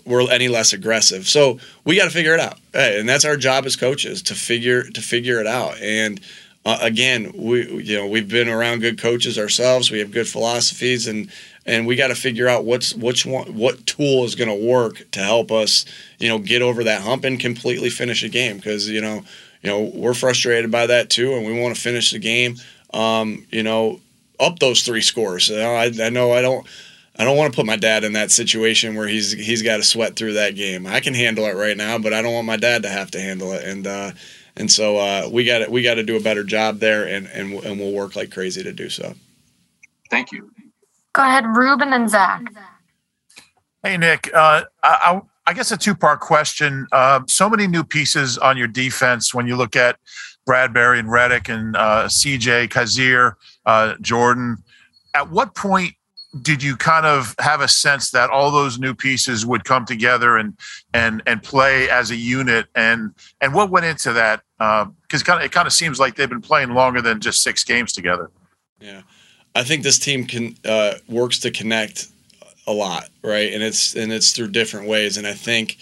we're 0.06 0.30
any 0.32 0.48
less 0.48 0.74
aggressive. 0.74 1.28
So 1.28 1.60
we 1.84 1.98
got 1.98 2.06
to 2.06 2.12
figure 2.12 2.34
it 2.34 2.40
out, 2.40 2.60
hey, 2.74 3.00
and 3.00 3.10
that's 3.10 3.26
our 3.26 3.38
job 3.38 3.66
as 3.66 3.76
coaches 3.76 4.22
to 4.24 4.36
figure 4.36 4.84
to 4.84 5.02
figure 5.02 5.40
it 5.40 5.48
out. 5.48 5.80
And 5.82 6.22
uh, 6.66 6.78
again, 6.82 7.32
we 7.36 7.82
you 7.82 7.98
know 7.98 8.08
we've 8.08 8.30
been 8.30 8.50
around 8.50 8.80
good 8.80 9.00
coaches 9.00 9.40
ourselves. 9.40 9.92
We 9.92 10.00
have 10.00 10.12
good 10.12 10.28
philosophies, 10.28 11.08
and 11.08 11.32
and 11.66 11.88
we 11.88 11.96
got 11.96 12.08
to 12.08 12.16
figure 12.16 12.48
out 12.48 12.66
what's 12.66 12.94
which 12.94 13.26
one 13.26 13.56
what 13.56 13.86
tool 13.86 14.26
is 14.26 14.36
going 14.36 14.50
to 14.50 14.68
work 14.68 15.10
to 15.12 15.20
help 15.20 15.52
us 15.52 15.86
you 16.20 16.30
know 16.30 16.38
get 16.38 16.62
over 16.62 16.84
that 16.84 17.02
hump 17.02 17.24
and 17.24 17.40
completely 17.40 17.90
finish 17.90 18.24
a 18.24 18.30
game 18.30 18.58
because 18.58 18.88
you 18.90 19.02
know 19.02 19.24
you 19.62 19.70
know 19.70 19.92
we're 19.94 20.14
frustrated 20.14 20.72
by 20.72 20.88
that 20.88 21.10
too, 21.10 21.34
and 21.34 21.46
we 21.46 21.60
want 21.60 21.76
to 21.76 21.82
finish 21.82 22.12
the 22.12 22.20
game. 22.20 22.56
Um, 22.94 23.46
you 23.52 23.64
know, 23.64 24.00
up 24.40 24.60
those 24.60 24.84
three 24.84 25.02
scores. 25.02 25.50
You 25.50 25.58
know, 25.58 25.76
I, 25.76 25.92
I 26.02 26.10
know 26.10 26.32
I 26.32 26.42
don't. 26.42 26.66
I 27.18 27.26
don't 27.26 27.36
want 27.36 27.52
to 27.52 27.56
put 27.56 27.66
my 27.66 27.76
dad 27.76 28.06
in 28.06 28.14
that 28.14 28.32
situation 28.32 28.96
where 28.96 29.08
he's 29.08 29.34
he's 29.34 29.62
got 29.62 29.78
to 29.78 29.84
sweat 29.84 30.16
through 30.16 30.34
that 30.34 30.56
game. 30.56 30.88
I 30.88 31.02
can 31.02 31.14
handle 31.14 31.46
it 31.46 31.56
right 31.56 31.76
now, 31.76 31.98
but 31.98 32.14
I 32.14 32.22
don't 32.22 32.34
want 32.34 32.48
my 32.48 32.56
dad 32.56 32.84
to 32.84 32.90
have 32.90 33.12
to 33.12 33.20
handle 33.20 33.52
it. 33.52 33.66
And 33.66 33.86
uh, 33.86 34.12
and 34.56 34.72
so 34.72 34.98
uh, 34.98 35.30
we 35.32 35.44
got 35.44 35.70
we 35.70 35.82
got 35.82 35.96
to 35.96 36.04
do 36.04 36.16
a 36.16 36.22
better 36.22 36.44
job 36.44 36.80
there, 36.80 37.06
and, 37.06 37.28
and 37.28 37.54
and 37.66 37.80
we'll 37.80 37.92
work 37.92 38.16
like 38.16 38.32
crazy 38.32 38.64
to 38.64 38.72
do 38.72 38.90
so. 38.90 39.14
Thank 40.10 40.32
you. 40.32 40.50
Go 41.14 41.24
ahead, 41.24 41.46
Ruben 41.46 41.92
and 41.94 42.10
Zach. 42.10 42.42
Hey, 43.84 43.98
Nick. 43.98 44.30
Uh, 44.34 44.64
I, 44.84 45.22
I 45.50 45.54
guess 45.54 45.72
a 45.72 45.78
two 45.78 45.96
part 45.96 46.20
question. 46.20 46.86
Uh, 46.92 47.22
so 47.28 47.50
many 47.50 47.66
new 47.66 47.84
pieces 47.84 48.38
on 48.38 48.56
your 48.56 48.68
defense 48.68 49.34
when 49.34 49.48
you 49.48 49.56
look 49.56 49.76
at 49.76 49.98
Bradberry 50.48 51.00
and 51.00 51.12
Reddick 51.12 51.50
and 51.50 51.76
uh, 51.76 52.06
CJ, 52.06 52.70
Kyzir, 52.70 53.34
uh, 53.66 53.96
Jordan. 54.00 54.58
At 55.16 55.32
what 55.32 55.56
point 55.56 55.96
did 56.44 56.62
you 56.62 56.78
kind 56.78 57.08
of 57.08 57.34
have 57.40 57.62
a 57.62 57.68
sense 57.68 58.12
that 58.12 58.30
all 58.30 58.52
those 58.52 58.78
new 58.78 58.94
pieces 58.94 59.44
would 59.44 59.66
come 59.66 59.86
together 59.88 60.38
and 60.38 60.56
and 60.94 61.24
and 61.26 61.42
play 61.42 61.90
as 61.90 62.12
a 62.12 62.16
unit? 62.16 62.68
And 62.76 63.16
and 63.42 63.52
what 63.52 63.72
went 63.72 63.88
into 63.88 64.14
that? 64.14 64.44
Because 64.60 65.24
kind 65.24 65.40
of 65.40 65.46
it 65.48 65.52
kind 65.52 65.66
of 65.66 65.74
seems 65.74 66.00
like 66.00 66.14
they've 66.14 66.30
been 66.30 66.42
playing 66.42 66.76
longer 66.76 67.02
than 67.02 67.22
just 67.22 67.42
six 67.42 67.64
games 67.64 67.92
together. 67.92 68.30
Yeah, 68.80 69.02
I 69.56 69.64
think 69.64 69.82
this 69.82 69.98
team 69.98 70.26
can 70.26 70.54
uh, 70.64 71.00
works 71.08 71.40
to 71.40 71.50
connect 71.50 72.10
a 72.70 72.72
lot, 72.72 73.10
right? 73.24 73.52
And 73.52 73.64
it's 73.64 73.96
and 73.96 74.14
it's 74.14 74.32
through 74.32 74.50
different 74.50 74.88
ways. 74.88 75.18
And 75.18 75.26
I 75.26 75.34
think 75.34 75.78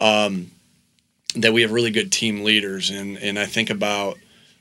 um, 0.00 0.52
that 1.34 1.52
we 1.52 1.62
have 1.62 1.72
really 1.72 1.90
good 1.90 2.12
team 2.12 2.44
leaders. 2.44 2.88
And 2.88 3.18
and 3.18 3.38
I 3.38 3.46
think 3.46 3.68
about 3.68 4.16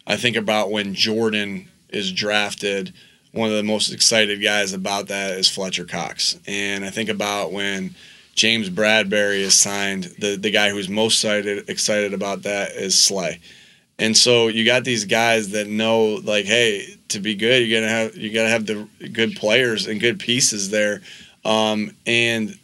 I 0.08 0.17
think 0.17 0.36
about 0.36 0.71
when 0.71 0.95
Jordan 0.95 1.69
is 1.89 2.12
drafted. 2.12 2.91
One 3.32 3.49
of 3.49 3.55
the 3.55 3.63
most 3.63 3.93
excited 3.93 4.41
guys 4.41 4.73
about 4.73 5.08
that 5.10 5.38
is 5.38 5.47
Fletcher 5.47 5.86
Cox. 5.86 6.39
And 6.47 6.84
I 6.84 6.89
think 6.89 7.10
about 7.10 7.51
when 7.51 7.93
James 8.34 8.71
Bradberry 8.71 9.41
is 9.41 9.53
signed, 9.53 10.05
the 10.17 10.38
the 10.38 10.49
guy 10.49 10.71
who's 10.71 10.89
most 10.89 11.23
excited 11.23 11.69
excited 11.69 12.15
about 12.15 12.41
that 12.43 12.71
is 12.71 12.97
Slay. 12.97 13.39
And 13.99 14.15
so 14.15 14.47
you 14.47 14.65
got 14.65 14.86
these 14.86 15.03
guys 15.05 15.49
that 15.51 15.67
know 15.67 16.21
like, 16.23 16.45
hey, 16.45 16.95
to 17.10 17.19
be 17.19 17.36
good, 17.36 17.67
you're 17.67 17.82
gonna 17.82 17.91
have 17.91 18.15
you 18.15 18.34
gotta 18.34 18.49
have 18.49 18.65
the 18.65 18.88
good 19.12 19.36
players 19.36 19.88
and 19.88 19.99
good 19.99 20.19
pieces 20.19 20.69
there, 20.69 21.01
um, 21.49 21.91
and 22.05 22.57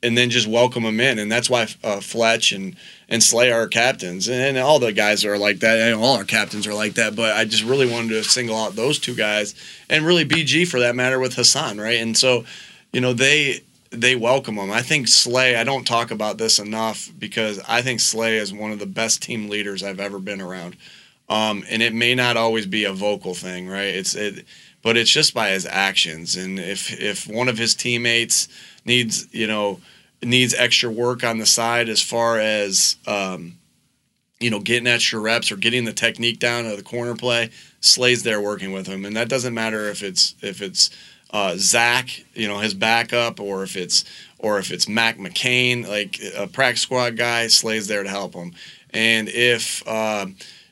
and 0.00 0.16
then 0.16 0.30
just 0.30 0.46
welcome 0.46 0.84
them 0.84 1.00
in, 1.00 1.18
and 1.18 1.30
that's 1.30 1.50
why 1.50 1.66
uh, 1.82 2.00
Fletch 2.00 2.52
and 2.52 2.76
and 3.08 3.22
Slay 3.22 3.50
are 3.50 3.66
captains, 3.66 4.28
and, 4.28 4.40
and 4.40 4.58
all 4.58 4.78
the 4.78 4.92
guys 4.92 5.24
are 5.24 5.36
like 5.36 5.58
that. 5.58 5.78
and 5.78 6.00
all 6.00 6.16
our 6.16 6.24
captains 6.24 6.66
are 6.66 6.74
like 6.74 6.94
that. 6.94 7.16
But 7.16 7.36
I 7.36 7.44
just 7.44 7.64
really 7.64 7.90
wanted 7.90 8.10
to 8.10 8.22
single 8.22 8.56
out 8.56 8.76
those 8.76 9.00
two 9.00 9.16
guys, 9.16 9.56
and 9.90 10.06
really 10.06 10.24
BG 10.24 10.68
for 10.68 10.78
that 10.80 10.94
matter 10.94 11.18
with 11.18 11.34
Haason, 11.34 11.82
right? 11.82 11.98
And 11.98 12.16
so, 12.16 12.44
you 12.92 13.00
know, 13.00 13.12
they 13.12 13.60
they 13.90 14.14
welcome 14.14 14.54
them. 14.54 14.70
I 14.70 14.82
think 14.82 15.08
Slay. 15.08 15.56
I 15.56 15.64
don't 15.64 15.86
talk 15.86 16.12
about 16.12 16.38
this 16.38 16.60
enough 16.60 17.10
because 17.18 17.60
I 17.66 17.82
think 17.82 17.98
Slay 17.98 18.36
is 18.36 18.52
one 18.52 18.70
of 18.70 18.78
the 18.78 18.86
best 18.86 19.20
team 19.20 19.48
leaders 19.48 19.82
I've 19.82 20.00
ever 20.00 20.20
been 20.20 20.40
around. 20.40 20.76
Um, 21.28 21.64
and 21.68 21.82
it 21.82 21.92
may 21.92 22.14
not 22.14 22.36
always 22.36 22.66
be 22.66 22.84
a 22.84 22.92
vocal 22.92 23.34
thing, 23.34 23.68
right? 23.68 23.94
It's 23.94 24.14
it, 24.14 24.46
but 24.82 24.96
it's 24.96 25.10
just 25.10 25.34
by 25.34 25.50
his 25.50 25.66
actions. 25.66 26.36
And 26.36 26.58
if 26.58 26.92
if 27.00 27.26
one 27.26 27.48
of 27.48 27.58
his 27.58 27.74
teammates 27.74 28.48
needs, 28.84 29.32
you 29.32 29.46
know, 29.46 29.80
needs 30.22 30.54
extra 30.54 30.90
work 30.90 31.24
on 31.24 31.38
the 31.38 31.46
side 31.46 31.88
as 31.88 32.02
far 32.02 32.38
as 32.38 32.96
um, 33.06 33.58
you 34.40 34.50
know, 34.50 34.60
getting 34.60 34.86
extra 34.86 35.18
reps 35.18 35.50
or 35.50 35.56
getting 35.56 35.84
the 35.84 35.92
technique 35.92 36.38
down 36.38 36.66
of 36.66 36.76
the 36.76 36.82
corner 36.82 37.16
play, 37.16 37.50
Slay's 37.80 38.22
there 38.22 38.40
working 38.40 38.72
with 38.72 38.86
him, 38.86 39.04
and 39.04 39.16
that 39.16 39.28
doesn't 39.28 39.54
matter 39.54 39.88
if 39.88 40.02
it's 40.02 40.34
if 40.42 40.62
it's 40.62 40.90
uh, 41.30 41.54
Zach, 41.56 42.24
you 42.34 42.48
know, 42.48 42.58
his 42.58 42.74
backup, 42.74 43.40
or 43.40 43.62
if 43.62 43.76
it's 43.76 44.04
or 44.38 44.58
if 44.58 44.70
it's 44.70 44.88
Mac 44.88 45.18
McCain, 45.18 45.86
like 45.86 46.20
a 46.36 46.46
practice 46.46 46.82
squad 46.82 47.16
guy, 47.16 47.48
Slay's 47.48 47.88
there 47.88 48.02
to 48.02 48.08
help 48.08 48.34
him. 48.34 48.52
And 48.90 49.28
if 49.28 49.86
uh, 49.86 50.26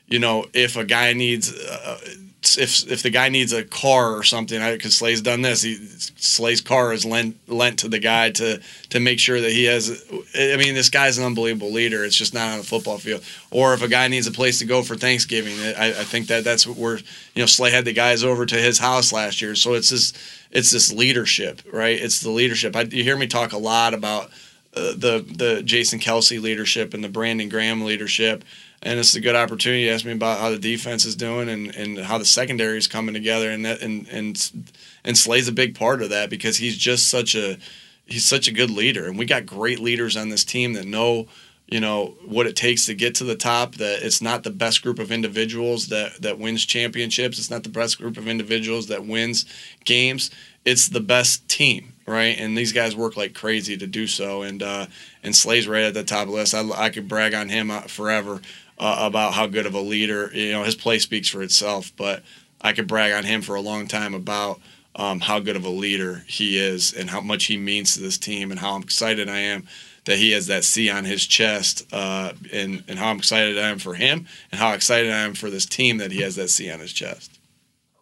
you 0.07 0.19
know, 0.19 0.45
if 0.53 0.77
a 0.77 0.85
guy 0.85 1.13
needs 1.13 1.53
uh, 1.53 1.99
if 2.43 2.89
if 2.89 3.01
the 3.03 3.09
guy 3.09 3.29
needs 3.29 3.51
a 3.51 3.63
car 3.63 4.15
or 4.15 4.23
something, 4.23 4.59
because 4.73 4.95
Slay's 4.95 5.21
done 5.21 5.41
this, 5.41 5.63
he, 5.63 5.75
Slay's 6.17 6.61
car 6.61 6.93
is 6.93 7.03
lent 7.03 7.35
lent 7.49 7.79
to 7.79 7.89
the 7.89 7.99
guy 7.99 8.29
to 8.31 8.61
to 8.89 8.99
make 8.99 9.19
sure 9.19 9.41
that 9.41 9.51
he 9.51 9.65
has. 9.65 10.03
I 10.35 10.55
mean, 10.57 10.75
this 10.75 10.89
guy's 10.89 11.17
an 11.17 11.25
unbelievable 11.25 11.71
leader. 11.71 12.05
It's 12.05 12.15
just 12.15 12.33
not 12.33 12.51
on 12.51 12.59
the 12.59 12.63
football 12.63 12.99
field. 12.99 13.23
Or 13.49 13.73
if 13.73 13.81
a 13.81 13.87
guy 13.87 14.07
needs 14.07 14.27
a 14.27 14.31
place 14.31 14.59
to 14.59 14.65
go 14.65 14.83
for 14.83 14.95
Thanksgiving, 14.95 15.53
I, 15.77 15.89
I 15.89 16.03
think 16.03 16.27
that 16.27 16.43
that's 16.43 16.67
what 16.67 16.77
we're 16.77 16.97
you 16.97 17.41
know 17.41 17.47
Slay 17.47 17.71
had 17.71 17.85
the 17.85 17.93
guys 17.93 18.23
over 18.23 18.45
to 18.45 18.55
his 18.55 18.79
house 18.79 19.11
last 19.11 19.41
year, 19.41 19.55
so 19.55 19.73
it's 19.73 19.89
this 19.89 20.13
it's 20.51 20.71
this 20.71 20.93
leadership, 20.93 21.61
right? 21.71 21.99
It's 21.99 22.21
the 22.21 22.31
leadership. 22.31 22.75
I, 22.75 22.81
you 22.83 23.03
hear 23.03 23.17
me 23.17 23.27
talk 23.27 23.51
a 23.51 23.57
lot 23.57 23.93
about 23.93 24.29
uh, 24.75 24.93
the 24.95 25.25
the 25.27 25.63
Jason 25.63 25.99
Kelce 25.99 26.41
leadership 26.41 26.93
and 26.93 27.03
the 27.03 27.09
Brandon 27.09 27.49
Graham 27.49 27.83
leadership 27.83 28.43
and 28.83 28.99
it's 28.99 29.15
a 29.15 29.21
good 29.21 29.35
opportunity. 29.35 29.85
To 29.85 29.91
ask 29.91 30.05
me 30.05 30.11
about 30.11 30.39
how 30.39 30.49
the 30.49 30.59
defense 30.59 31.05
is 31.05 31.15
doing 31.15 31.49
and, 31.49 31.75
and 31.75 31.97
how 31.99 32.17
the 32.17 32.25
secondary 32.25 32.77
is 32.77 32.87
coming 32.87 33.13
together. 33.13 33.49
And 33.49 33.65
that 33.65 33.81
and 33.81 34.07
and 34.09 34.67
and 35.03 35.17
Slay's 35.17 35.47
a 35.47 35.53
big 35.53 35.75
part 35.75 36.01
of 36.01 36.09
that 36.09 36.29
because 36.29 36.57
he's 36.57 36.77
just 36.77 37.09
such 37.09 37.35
a 37.35 37.57
he's 38.05 38.27
such 38.27 38.47
a 38.47 38.53
good 38.53 38.69
leader. 38.69 39.07
And 39.07 39.17
we 39.17 39.25
got 39.25 39.45
great 39.45 39.79
leaders 39.79 40.15
on 40.15 40.29
this 40.29 40.45
team 40.45 40.73
that 40.73 40.85
know 40.85 41.27
you 41.67 41.79
know 41.79 42.15
what 42.25 42.47
it 42.47 42.55
takes 42.55 42.85
to 42.85 42.93
get 42.93 43.15
to 43.15 43.23
the 43.23 43.35
top 43.35 43.75
that 43.75 44.03
it's 44.03 44.21
not 44.21 44.43
the 44.43 44.51
best 44.51 44.81
group 44.83 44.99
of 44.99 45.11
individuals 45.11 45.87
that 45.87 46.21
that 46.21 46.37
wins 46.37 46.65
championships. 46.65 47.39
It's 47.39 47.51
not 47.51 47.63
the 47.63 47.69
best 47.69 47.97
group 47.97 48.15
of 48.15 48.27
individuals 48.27 48.87
that 48.87 49.05
wins 49.05 49.45
games. 49.85 50.29
It's 50.65 50.89
the 50.89 51.01
best 51.01 51.47
team 51.49 51.93
right? 52.07 52.39
And 52.39 52.57
these 52.57 52.71
guys 52.71 52.95
work 52.95 53.17
like 53.17 53.33
crazy 53.33 53.75
to 53.77 53.85
do 53.85 54.07
so. 54.07 54.41
And 54.41 54.63
uh 54.63 54.87
and 55.23 55.35
Slay's 55.35 55.67
right 55.67 55.83
at 55.83 55.93
the 55.93 56.03
top 56.03 56.23
of 56.23 56.27
the 56.29 56.33
list. 56.35 56.55
I, 56.55 56.67
I 56.71 56.89
could 56.89 57.07
brag 57.07 57.33
on 57.33 57.49
him 57.49 57.69
uh, 57.69 57.81
forever 57.81 58.41
uh, 58.77 58.97
about 58.99 59.33
how 59.33 59.47
good 59.47 59.65
of 59.65 59.73
a 59.73 59.81
leader. 59.81 60.31
You 60.33 60.51
know, 60.51 60.63
his 60.63 60.75
play 60.75 60.99
speaks 60.99 61.29
for 61.29 61.41
itself, 61.41 61.91
but 61.95 62.23
I 62.61 62.73
could 62.73 62.87
brag 62.87 63.13
on 63.13 63.23
him 63.23 63.41
for 63.41 63.55
a 63.55 63.61
long 63.61 63.87
time 63.87 64.13
about 64.13 64.59
um, 64.95 65.19
how 65.19 65.39
good 65.39 65.55
of 65.55 65.65
a 65.65 65.69
leader 65.69 66.23
he 66.27 66.57
is 66.57 66.93
and 66.93 67.09
how 67.09 67.21
much 67.21 67.45
he 67.45 67.57
means 67.57 67.93
to 67.93 68.01
this 68.01 68.17
team 68.17 68.51
and 68.51 68.59
how 68.59 68.77
excited 68.77 69.29
I 69.29 69.39
am 69.39 69.67
that 70.05 70.17
he 70.17 70.31
has 70.31 70.47
that 70.47 70.63
C 70.63 70.89
on 70.89 71.05
his 71.05 71.27
chest 71.27 71.85
uh, 71.91 72.31
and, 72.51 72.83
and 72.87 72.97
how 72.97 73.13
excited 73.13 73.59
I 73.59 73.69
am 73.69 73.77
for 73.77 73.93
him 73.93 74.25
and 74.51 74.59
how 74.59 74.73
excited 74.73 75.11
I 75.11 75.19
am 75.19 75.33
for 75.33 75.49
this 75.49 75.65
team 75.65 75.97
that 75.97 76.11
he 76.11 76.21
has 76.21 76.35
that 76.37 76.49
C 76.49 76.71
on 76.71 76.79
his 76.79 76.93
chest. 76.93 77.37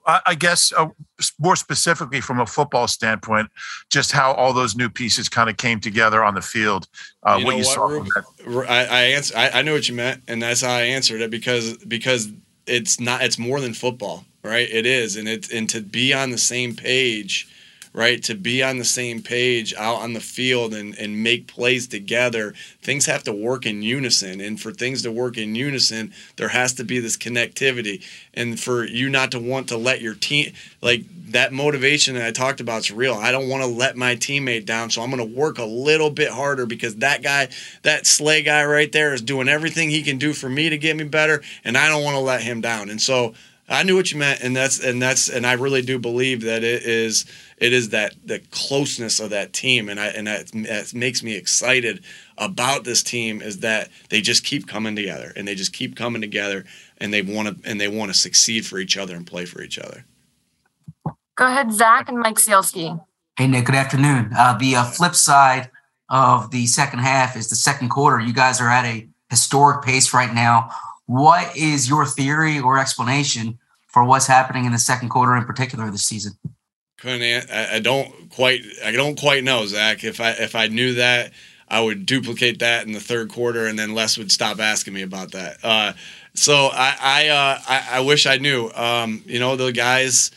I 0.07 0.35
guess 0.35 0.71
uh, 0.71 0.89
more 1.39 1.55
specifically 1.55 2.21
from 2.21 2.39
a 2.39 2.45
football 2.45 2.87
standpoint, 2.87 3.49
just 3.89 4.11
how 4.11 4.33
all 4.33 4.53
those 4.53 4.75
new 4.75 4.89
pieces 4.89 5.29
kind 5.29 5.49
of 5.49 5.57
came 5.57 5.79
together 5.79 6.23
on 6.23 6.35
the 6.35 6.41
field. 6.41 6.87
Uh, 7.23 7.37
you 7.39 7.45
what 7.45 7.57
you 7.57 7.63
what, 7.63 7.73
saw. 7.73 7.85
Rube? 7.85 8.65
I, 8.67 8.85
I 8.85 9.01
answer. 9.15 9.37
I, 9.37 9.49
I 9.49 9.61
knew 9.61 9.73
what 9.73 9.87
you 9.87 9.95
meant, 9.95 10.23
and 10.27 10.41
that's 10.41 10.61
how 10.61 10.73
I 10.73 10.81
answered 10.81 11.21
it 11.21 11.31
because 11.31 11.77
because 11.85 12.29
it's 12.65 12.99
not. 12.99 13.23
It's 13.23 13.39
more 13.39 13.59
than 13.61 13.73
football, 13.73 14.25
right? 14.43 14.67
It 14.69 14.85
is, 14.85 15.15
and 15.15 15.27
it 15.27 15.51
and 15.51 15.69
to 15.69 15.81
be 15.81 16.13
on 16.13 16.31
the 16.31 16.37
same 16.37 16.75
page 16.75 17.47
right? 17.95 18.21
To 18.23 18.35
be 18.35 18.61
on 18.61 18.77
the 18.77 18.85
same 18.85 19.21
page 19.21 19.73
out 19.73 20.01
on 20.01 20.11
the 20.11 20.19
field 20.19 20.73
and, 20.73 20.93
and 20.95 21.23
make 21.23 21.47
plays 21.47 21.87
together, 21.87 22.53
things 22.81 23.05
have 23.05 23.23
to 23.23 23.31
work 23.31 23.65
in 23.65 23.81
unison. 23.81 24.41
And 24.41 24.59
for 24.59 24.73
things 24.73 25.01
to 25.03 25.11
work 25.13 25.37
in 25.37 25.55
unison, 25.55 26.11
there 26.35 26.49
has 26.49 26.73
to 26.73 26.83
be 26.83 26.99
this 26.99 27.15
connectivity. 27.15 28.03
And 28.33 28.59
for 28.59 28.83
you 28.83 29.09
not 29.09 29.31
to 29.31 29.39
want 29.39 29.69
to 29.69 29.77
let 29.77 30.01
your 30.01 30.13
team, 30.13 30.51
like 30.81 31.03
that 31.31 31.53
motivation 31.53 32.15
that 32.15 32.25
I 32.25 32.31
talked 32.31 32.59
about 32.59 32.81
is 32.81 32.91
real. 32.91 33.13
I 33.13 33.31
don't 33.31 33.47
want 33.47 33.63
to 33.63 33.69
let 33.69 33.95
my 33.95 34.17
teammate 34.17 34.65
down. 34.65 34.89
So 34.89 35.01
I'm 35.01 35.09
going 35.09 35.25
to 35.25 35.35
work 35.35 35.57
a 35.57 35.63
little 35.63 36.09
bit 36.09 36.31
harder 36.31 36.65
because 36.65 36.97
that 36.97 37.23
guy, 37.23 37.47
that 37.83 38.05
Slay 38.05 38.43
guy 38.43 38.65
right 38.65 38.91
there, 38.91 39.13
is 39.13 39.21
doing 39.21 39.47
everything 39.47 39.89
he 39.89 40.03
can 40.03 40.17
do 40.17 40.33
for 40.33 40.49
me 40.49 40.69
to 40.69 40.77
get 40.77 40.97
me 40.97 41.05
better. 41.05 41.41
And 41.63 41.77
I 41.77 41.87
don't 41.87 42.03
want 42.03 42.15
to 42.15 42.21
let 42.21 42.41
him 42.41 42.59
down. 42.59 42.89
And 42.89 43.01
so, 43.01 43.35
I 43.67 43.81
knew 43.83 43.95
what 43.95 44.11
you 44.11 44.19
meant, 44.19 44.41
and 44.41 44.55
that's 44.55 44.79
and 44.79 45.01
that's 45.01 45.27
and 45.27 45.45
I 45.45 45.53
really 45.53 45.81
do 45.81 45.97
believe 45.97 46.41
that 46.41 46.63
it 46.63 46.83
is 46.83 47.25
it 47.57 47.73
is 47.73 47.89
that 47.89 48.13
the 48.23 48.39
closeness 48.51 49.19
of 49.19 49.31
that 49.31 49.53
team, 49.53 49.89
and 49.89 49.99
I 49.99 50.07
and 50.07 50.27
that, 50.27 50.51
that 50.51 50.93
makes 50.93 51.23
me 51.23 51.35
excited 51.35 52.03
about 52.37 52.83
this 52.83 53.01
team 53.01 53.41
is 53.41 53.59
that 53.59 53.89
they 54.09 54.21
just 54.21 54.43
keep 54.43 54.67
coming 54.67 54.95
together, 54.95 55.33
and 55.35 55.47
they 55.47 55.55
just 55.55 55.73
keep 55.73 55.95
coming 55.95 56.21
together, 56.21 56.63
and 56.99 57.11
they 57.11 57.23
want 57.23 57.63
to 57.63 57.69
and 57.69 57.81
they 57.81 57.87
want 57.87 58.11
to 58.11 58.17
succeed 58.17 58.67
for 58.67 58.77
each 58.77 58.97
other 58.97 59.15
and 59.15 59.25
play 59.25 59.45
for 59.45 59.63
each 59.63 59.79
other. 59.79 60.05
Go 61.35 61.47
ahead, 61.47 61.73
Zach 61.73 62.07
and 62.07 62.19
Mike 62.19 62.35
Sielski. 62.35 63.03
Hey 63.37 63.47
Nick, 63.47 63.65
good 63.65 63.75
afternoon. 63.75 64.29
Uh, 64.37 64.57
the 64.57 64.75
uh, 64.75 64.83
flip 64.83 65.15
side 65.15 65.71
of 66.09 66.51
the 66.51 66.67
second 66.67 66.99
half 66.99 67.35
is 67.35 67.49
the 67.49 67.55
second 67.55 67.89
quarter. 67.89 68.19
You 68.19 68.31
guys 68.31 68.61
are 68.61 68.69
at 68.69 68.85
a 68.85 69.07
historic 69.29 69.83
pace 69.83 70.13
right 70.13 70.33
now. 70.33 70.69
What 71.07 71.55
is 71.55 71.87
your 71.87 72.05
theory 72.05 72.59
or 72.59 72.79
explanation 72.79 73.59
for 73.87 74.03
what's 74.03 74.27
happening 74.27 74.65
in 74.65 74.71
the 74.71 74.79
second 74.79 75.09
quarter 75.09 75.35
in 75.35 75.45
particular 75.45 75.89
this 75.89 76.03
season? 76.03 76.33
Couldn't 76.97 77.49
I, 77.51 77.79
don't 77.79 78.29
quite 78.29 78.61
I 78.83 78.91
don't 78.91 79.19
quite 79.19 79.43
know 79.43 79.65
Zach. 79.65 80.03
If 80.03 80.19
I 80.19 80.31
if 80.31 80.55
I 80.55 80.67
knew 80.67 80.95
that, 80.95 81.31
I 81.67 81.81
would 81.81 82.05
duplicate 82.05 82.59
that 82.59 82.87
in 82.87 82.93
the 82.93 82.99
third 82.99 83.29
quarter, 83.29 83.67
and 83.67 83.77
then 83.77 83.93
Les 83.93 84.17
would 84.17 84.31
stop 84.31 84.59
asking 84.59 84.93
me 84.93 85.01
about 85.01 85.31
that. 85.31 85.57
Uh, 85.63 85.93
so 86.33 86.69
I 86.73 86.97
I, 86.99 87.27
uh, 87.27 87.59
I, 87.67 87.87
I 87.91 87.99
wish 87.99 88.25
I 88.25 88.37
knew. 88.37 88.71
Um, 88.73 89.23
you 89.25 89.39
know 89.39 89.55
the 89.55 89.71
guys 89.71 90.31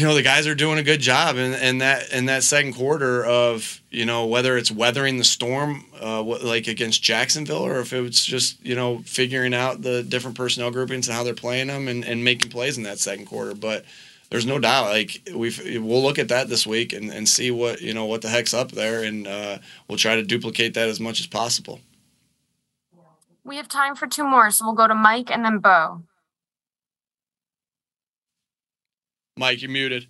you 0.00 0.06
know 0.06 0.14
the 0.14 0.22
guys 0.22 0.46
are 0.46 0.54
doing 0.54 0.78
a 0.78 0.82
good 0.82 1.00
job 1.00 1.36
in, 1.36 1.52
in 1.52 1.78
that 1.78 2.10
in 2.10 2.24
that 2.24 2.42
second 2.42 2.72
quarter 2.72 3.22
of 3.24 3.82
you 3.90 4.06
know 4.06 4.24
whether 4.24 4.56
it's 4.56 4.70
weathering 4.70 5.18
the 5.18 5.24
storm 5.24 5.84
uh, 6.00 6.22
like 6.22 6.68
against 6.68 7.02
Jacksonville 7.02 7.66
or 7.66 7.80
if 7.80 7.92
it's 7.92 8.24
just 8.24 8.64
you 8.64 8.74
know 8.74 9.00
figuring 9.00 9.52
out 9.52 9.82
the 9.82 10.02
different 10.02 10.38
personnel 10.38 10.70
groupings 10.70 11.06
and 11.06 11.14
how 11.14 11.22
they're 11.22 11.34
playing 11.34 11.66
them 11.66 11.86
and, 11.86 12.02
and 12.04 12.24
making 12.24 12.50
plays 12.50 12.78
in 12.78 12.84
that 12.84 12.98
second 12.98 13.26
quarter. 13.26 13.54
But 13.54 13.84
there's 14.30 14.46
no 14.46 14.58
doubt 14.58 14.86
like 14.86 15.28
we 15.34 15.52
we'll 15.78 16.02
look 16.02 16.18
at 16.18 16.28
that 16.28 16.48
this 16.48 16.66
week 16.66 16.94
and, 16.94 17.10
and 17.10 17.28
see 17.28 17.50
what 17.50 17.82
you 17.82 17.92
know 17.92 18.06
what 18.06 18.22
the 18.22 18.28
heck's 18.28 18.54
up 18.54 18.72
there 18.72 19.04
and 19.04 19.26
uh, 19.26 19.58
we'll 19.86 19.98
try 19.98 20.16
to 20.16 20.22
duplicate 20.22 20.72
that 20.74 20.88
as 20.88 20.98
much 20.98 21.20
as 21.20 21.26
possible. 21.26 21.78
We 23.44 23.56
have 23.56 23.68
time 23.68 23.96
for 23.96 24.06
two 24.06 24.24
more, 24.24 24.50
so 24.50 24.64
we'll 24.64 24.74
go 24.74 24.86
to 24.86 24.94
Mike 24.94 25.30
and 25.30 25.44
then 25.44 25.58
Bo. 25.58 26.04
Mike, 29.40 29.62
you're 29.62 29.70
muted. 29.70 30.06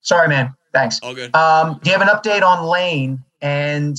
Sorry, 0.00 0.26
man. 0.26 0.54
Thanks. 0.72 0.98
All 1.02 1.14
good. 1.14 1.36
Um, 1.36 1.78
do 1.82 1.90
you 1.90 1.98
have 1.98 2.00
an 2.00 2.08
update 2.08 2.42
on 2.42 2.64
Lane? 2.64 3.22
And 3.42 3.98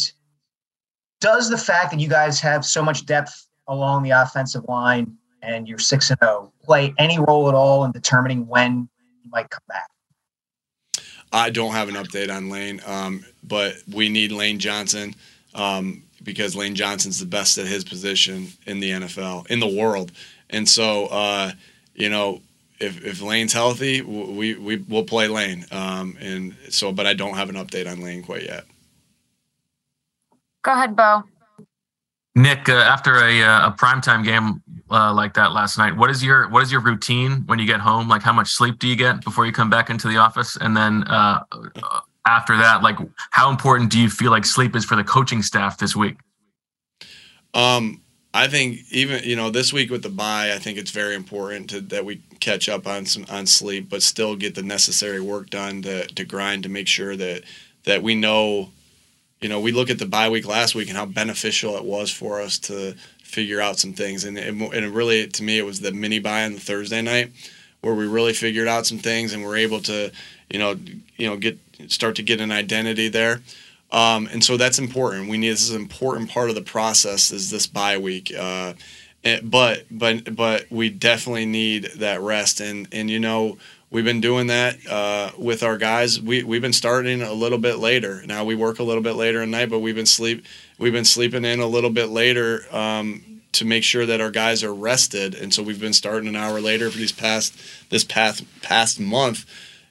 does 1.22 1.48
the 1.48 1.60
fact 1.60 1.92
that 1.92 2.00
you 2.00 2.10
guys 2.10 2.40
have 2.40 2.66
so 2.66 2.82
much 2.82 3.06
depth 3.06 3.48
along 3.68 4.02
the 4.02 4.10
offensive 4.10 4.64
line 4.68 5.16
and 5.44 5.68
you're 5.68 5.78
six 5.78 6.10
and 6.10 6.20
zero 6.20 6.52
play 6.64 6.92
any 6.98 7.20
role 7.20 7.48
at 7.48 7.54
all 7.54 7.86
in 7.86 7.92
determining 7.92 8.48
when 8.48 8.90
you 9.24 9.30
might 9.30 9.52
come 9.52 9.64
back? 9.70 9.90
I 11.32 11.52
don't 11.52 11.74
have 11.74 11.88
an 11.88 11.96
update 11.96 12.36
on 12.36 12.50
Lane, 12.50 12.82
um, 12.88 13.24
but 13.44 13.76
we 13.92 14.10
need 14.10 14.32
Lane 14.32 14.58
Johnson 14.58 15.14
um, 15.54 16.02
because 16.24 16.56
Lane 16.56 16.74
Johnson's 16.74 17.20
the 17.20 17.28
best 17.28 17.60
at 17.60 17.68
his 17.68 17.84
position 17.84 18.48
in 18.66 18.80
the 18.80 18.90
NFL, 18.90 19.46
in 19.52 19.60
the 19.60 19.68
world. 19.68 20.12
And 20.50 20.68
so, 20.68 21.06
uh, 21.08 21.52
you 21.94 22.10
know, 22.10 22.42
if, 22.84 23.04
if 23.04 23.22
Lane's 23.22 23.54
healthy, 23.54 24.02
we, 24.02 24.56
we 24.56 24.78
will 24.78 25.04
play 25.04 25.28
Lane. 25.28 25.65
Um, 25.72 26.17
and 26.19 26.56
so, 26.69 26.91
but 26.91 27.08
I 27.08 27.13
don't 27.13 27.36
have 27.36 27.50
an 27.50 27.56
update 27.56 27.89
on 27.89 28.02
Lane 28.02 28.24
quite 28.24 28.43
yet. 28.43 28.65
Go 30.63 30.74
ahead, 30.74 30.96
Bo. 30.96 31.24
Nick, 32.36 32.67
uh, 32.67 32.74
after 32.74 33.15
a, 33.15 33.41
uh, 33.41 33.67
a 33.67 33.72
primetime 33.72 34.24
game 34.24 34.62
uh, 34.89 35.13
like 35.13 35.34
that 35.36 35.54
last 35.54 35.78
night, 35.78 35.96
what 35.96 36.10
is 36.10 36.24
your 36.24 36.50
what 36.50 36.63
is 36.63 36.72
your 36.72 36.82
routine 36.82 37.43
when 37.46 37.60
you 37.60 37.67
get 37.67 37.80
home? 37.80 38.08
Like, 38.08 38.24
how 38.24 38.34
much 38.34 38.50
sleep 38.50 38.80
do 38.80 38.88
you 38.88 38.96
get 38.96 39.24
before 39.24 39.46
you 39.46 39.52
come 39.52 39.69
back 39.69 39.89
into 39.89 40.08
the 40.08 40.17
office? 40.17 40.58
And 40.60 40.76
then 40.76 41.04
uh, 41.04 41.43
after 42.26 42.58
that, 42.58 42.82
like, 42.82 42.98
how 43.32 43.52
important 43.52 43.91
do 43.91 44.00
you 44.00 44.10
feel 44.10 44.32
like 44.32 44.46
sleep 44.46 44.76
is 44.76 44.84
for 44.84 44.96
the 44.96 45.04
coaching 45.04 45.43
staff 45.43 45.78
this 45.78 45.96
week? 45.96 46.17
Um, 47.54 48.02
I 48.34 48.48
think 48.48 48.80
even 48.91 49.24
you 49.24 49.36
know 49.36 49.50
this 49.50 49.72
week 49.72 49.91
with 49.91 50.02
the 50.02 50.10
bye, 50.10 50.54
I 50.54 50.58
think 50.58 50.78
it's 50.78 50.91
very 50.91 51.15
important 51.15 51.69
to, 51.69 51.82
that 51.82 52.04
we 52.04 52.22
catch 52.39 52.67
up 52.67 52.88
on 52.88 53.06
some 53.06 53.26
on 53.30 53.46
sleep, 53.46 53.89
but 53.89 54.02
still 54.02 54.36
get 54.36 54.56
the 54.56 54.63
necessary 54.63 55.22
work 55.22 55.50
done 55.50 55.84
to 55.84 56.08
to 56.08 56.26
grind 56.26 56.63
to 56.63 56.69
make 56.69 56.88
sure 56.88 57.15
that 57.15 57.43
that 57.84 58.02
we 58.02 58.15
know, 58.15 58.69
you 59.41 59.50
know, 59.50 59.60
we 59.60 59.72
look 59.72 59.89
at 59.89 60.00
the 60.00 60.06
bye 60.06 60.30
week 60.30 60.48
last 60.48 60.74
week 60.74 60.88
and 60.88 60.98
how 60.98 61.06
beneficial 61.06 61.78
it 61.78 61.86
was 61.86 62.10
for 62.10 62.41
us 62.41 62.58
to 62.58 62.96
figure 63.24 63.62
out 63.62 63.78
some 63.78 63.93
things, 63.93 64.24
and 64.24 64.38
it, 64.38 64.48
and 64.48 64.96
really 64.96 65.28
to 65.28 65.43
me 65.43 65.60
it 65.60 65.65
was 65.65 65.82
the 65.82 65.91
mini 65.91 66.19
bye 66.19 66.46
on 66.46 66.54
the 66.54 66.60
Thursday 66.60 67.02
night 67.02 67.32
where 67.82 67.93
we 67.93 68.08
really 68.08 68.34
figured 68.34 68.67
out 68.67 68.86
some 68.86 68.98
things 68.98 69.34
and 69.34 69.43
we're 69.43 69.58
able 69.58 69.82
to, 69.82 70.10
you 70.50 70.58
know, 70.58 70.72
you 71.17 71.28
know 71.30 71.36
get 71.36 71.60
start 71.88 72.15
to 72.15 72.24
get 72.24 72.39
an 72.39 72.52
identity 72.52 73.10
there. 73.10 73.41
Um, 73.94 74.28
and 74.32 74.44
so 74.44 74.58
that's 74.58 74.80
important. 74.80 75.30
We 75.30 75.38
need 75.38 75.52
this 75.52 75.62
is 75.62 75.70
an 75.70 75.82
important 75.82 76.30
part 76.32 76.50
of 76.50 76.56
the 76.56 76.62
process 76.62 77.32
is 77.32 77.52
this 77.52 77.68
bye 77.68 77.98
week. 77.98 78.34
Uh, 78.36 78.74
and, 79.24 79.50
but 79.50 79.86
but 79.90 80.36
but 80.36 80.66
we 80.70 80.90
definitely 80.90 81.46
need 81.46 81.86
that 81.98 82.20
rest 82.20 82.60
and 82.60 82.88
and 82.92 83.10
you 83.10 83.20
know 83.20 83.58
we've 83.92 84.04
been 84.04 84.20
doing 84.20 84.48
that 84.48 84.86
uh, 84.88 85.32
with 85.38 85.64
our 85.64 85.78
guys. 85.78 86.20
We 86.20 86.44
we've 86.44 86.62
been 86.62 86.74
starting 86.74 87.22
a 87.22 87.34
little 87.34 87.60
bit 87.60 87.78
later. 87.78 88.24
Now 88.26 88.44
we 88.44 88.56
work 88.56 88.80
a 88.80 88.84
little 88.84 89.04
bit 89.04 89.14
later 89.14 89.42
at 89.42 89.48
night, 89.48 89.70
but 89.70 89.80
we've 89.80 89.96
been 89.96 90.08
sleep 90.08 90.44
we've 90.80 90.92
been 90.92 91.06
sleeping 91.06 91.46
in 91.46 91.60
a 91.60 91.68
little 91.68 91.92
bit 91.92 92.10
later. 92.10 92.66
Um, 92.72 93.34
to 93.54 93.66
make 93.66 93.84
sure 93.84 94.06
that 94.06 94.20
our 94.20 94.32
guys 94.32 94.64
are 94.64 94.74
rested. 94.74 95.36
And 95.36 95.54
so 95.54 95.62
we've 95.62 95.80
been 95.80 95.94
starting 95.94 96.28
an 96.28 96.36
hour 96.36 96.60
later 96.60 96.90
for 96.90 96.98
these 96.98 97.12
past 97.12 97.56
this 97.90 98.04
past 98.04 98.44
past 98.62 99.00
month. 99.00 99.46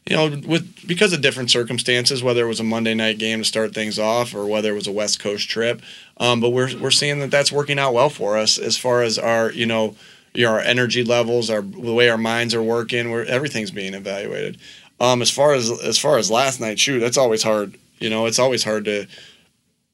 You 0.06 0.16
know, 0.16 0.40
with 0.46 0.86
because 0.86 1.12
of 1.12 1.20
different 1.20 1.50
circumstances, 1.50 2.24
whether 2.24 2.44
it 2.44 2.48
was 2.48 2.58
a 2.58 2.64
Monday 2.64 2.94
night 2.94 3.18
game 3.18 3.38
to 3.38 3.44
start 3.44 3.72
things 3.72 4.00
off 4.00 4.34
or 4.34 4.46
whether 4.46 4.72
it 4.72 4.74
was 4.74 4.88
a 4.88 4.92
West 4.92 5.20
Coast 5.20 5.48
trip, 5.48 5.80
um, 6.16 6.40
but 6.40 6.50
we're 6.50 6.76
we're 6.78 6.90
seeing 6.90 7.20
that 7.20 7.30
that's 7.30 7.52
working 7.52 7.78
out 7.78 7.94
well 7.94 8.10
for 8.10 8.36
us 8.36 8.58
as 8.58 8.76
far 8.76 9.02
as 9.02 9.16
our 9.16 9.52
you 9.52 9.64
know, 9.64 9.94
our 10.36 10.58
energy 10.58 11.04
levels, 11.04 11.50
our 11.50 11.62
the 11.62 11.94
way 11.94 12.08
our 12.08 12.18
minds 12.18 12.52
are 12.52 12.62
working, 12.62 13.12
where 13.12 13.24
everything's 13.26 13.70
being 13.70 13.94
evaluated. 13.94 14.58
Um, 14.98 15.22
as 15.22 15.30
far 15.30 15.54
as 15.54 15.70
as 15.70 15.98
far 15.98 16.18
as 16.18 16.32
last 16.32 16.60
night, 16.60 16.80
shoot, 16.80 16.98
that's 16.98 17.18
always 17.18 17.44
hard. 17.44 17.78
You 18.00 18.10
know, 18.10 18.26
it's 18.26 18.40
always 18.40 18.64
hard 18.64 18.84
to 18.86 19.06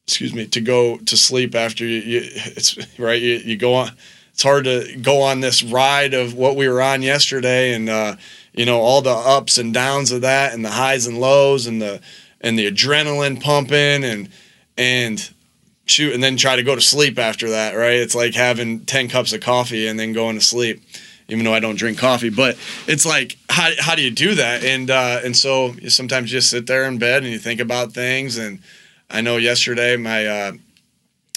excuse 0.09 0.33
me 0.33 0.47
to 0.47 0.63
go 0.63 0.97
to 0.97 1.19
sleep 1.19 1.55
after 1.55 1.85
you, 1.85 1.99
you 1.99 2.21
it's 2.25 2.79
right 2.99 3.21
you, 3.21 3.35
you 3.45 3.59
go 3.59 3.75
on 3.75 3.91
it's 4.33 4.43
hard 4.43 4.65
to 4.65 4.97
go 5.03 5.21
on 5.21 5.41
this 5.41 5.63
ride 5.63 6.15
of 6.15 6.33
what 6.33 6.57
we 6.57 6.67
were 6.67 6.81
on 6.81 7.03
yesterday 7.03 7.75
and 7.75 7.91
uh, 7.91 8.17
you 8.59 8.67
know 8.67 8.81
all 8.81 9.01
the 9.01 9.11
ups 9.11 9.57
and 9.57 9.73
downs 9.73 10.11
of 10.11 10.23
that 10.23 10.53
and 10.53 10.65
the 10.65 10.71
highs 10.71 11.07
and 11.07 11.21
lows 11.21 11.69
and 11.69 11.81
the 11.81 12.01
and 12.41 12.59
the 12.59 12.69
adrenaline 12.69 13.41
pumping 13.41 14.03
and 14.03 14.29
and 14.77 15.33
shoot 15.87 16.13
and 16.13 16.23
then 16.23 16.37
try 16.37 16.57
to 16.57 16.65
go 16.65 16.75
to 16.75 16.81
sleep 16.81 17.21
after 17.21 17.51
that 17.51 17.77
right? 17.77 17.95
It's 17.95 18.17
like 18.17 18.35
having 18.35 18.81
10 18.81 19.09
cups 19.11 19.33
of 19.33 19.41
coffee 19.41 19.87
and 19.87 19.99
then 19.99 20.13
going 20.13 20.35
to 20.35 20.45
sleep 20.45 20.83
even 21.29 21.45
though 21.45 21.55
I 21.55 21.61
don't 21.61 21.77
drink 21.77 21.99
coffee. 21.99 22.31
But 22.31 22.59
it's 22.89 23.07
like 23.07 23.39
how, 23.49 23.71
how 23.79 23.95
do 23.95 24.03
you 24.03 24.11
do 24.11 24.35
that? 24.35 24.65
And 24.65 24.91
uh, 24.91 25.21
and 25.25 25.37
so 25.37 25.75
you 25.81 25.89
sometimes 25.89 26.33
you 26.33 26.39
just 26.39 26.51
sit 26.51 26.67
there 26.67 26.85
in 26.85 26.99
bed 26.99 27.23
and 27.23 27.31
you 27.31 27.39
think 27.39 27.61
about 27.61 27.93
things. 27.93 28.39
And 28.39 28.59
I 29.09 29.21
know 29.21 29.37
yesterday 29.37 29.97
my 29.97 30.27
uh, 30.27 30.53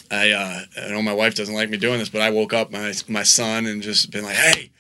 I 0.10 0.32
uh, 0.32 0.62
I 0.86 0.90
know 0.90 1.04
my 1.04 1.14
wife 1.14 1.36
doesn't 1.36 1.54
like 1.54 1.70
me 1.70 1.78
doing 1.78 2.00
this, 2.00 2.10
but 2.10 2.22
I 2.22 2.32
woke 2.32 2.52
up 2.52 2.72
my 2.72 2.94
my 3.08 3.24
son 3.24 3.68
and 3.68 3.84
just 3.84 4.10
been 4.10 4.24
like, 4.24 4.38
hey. 4.38 4.72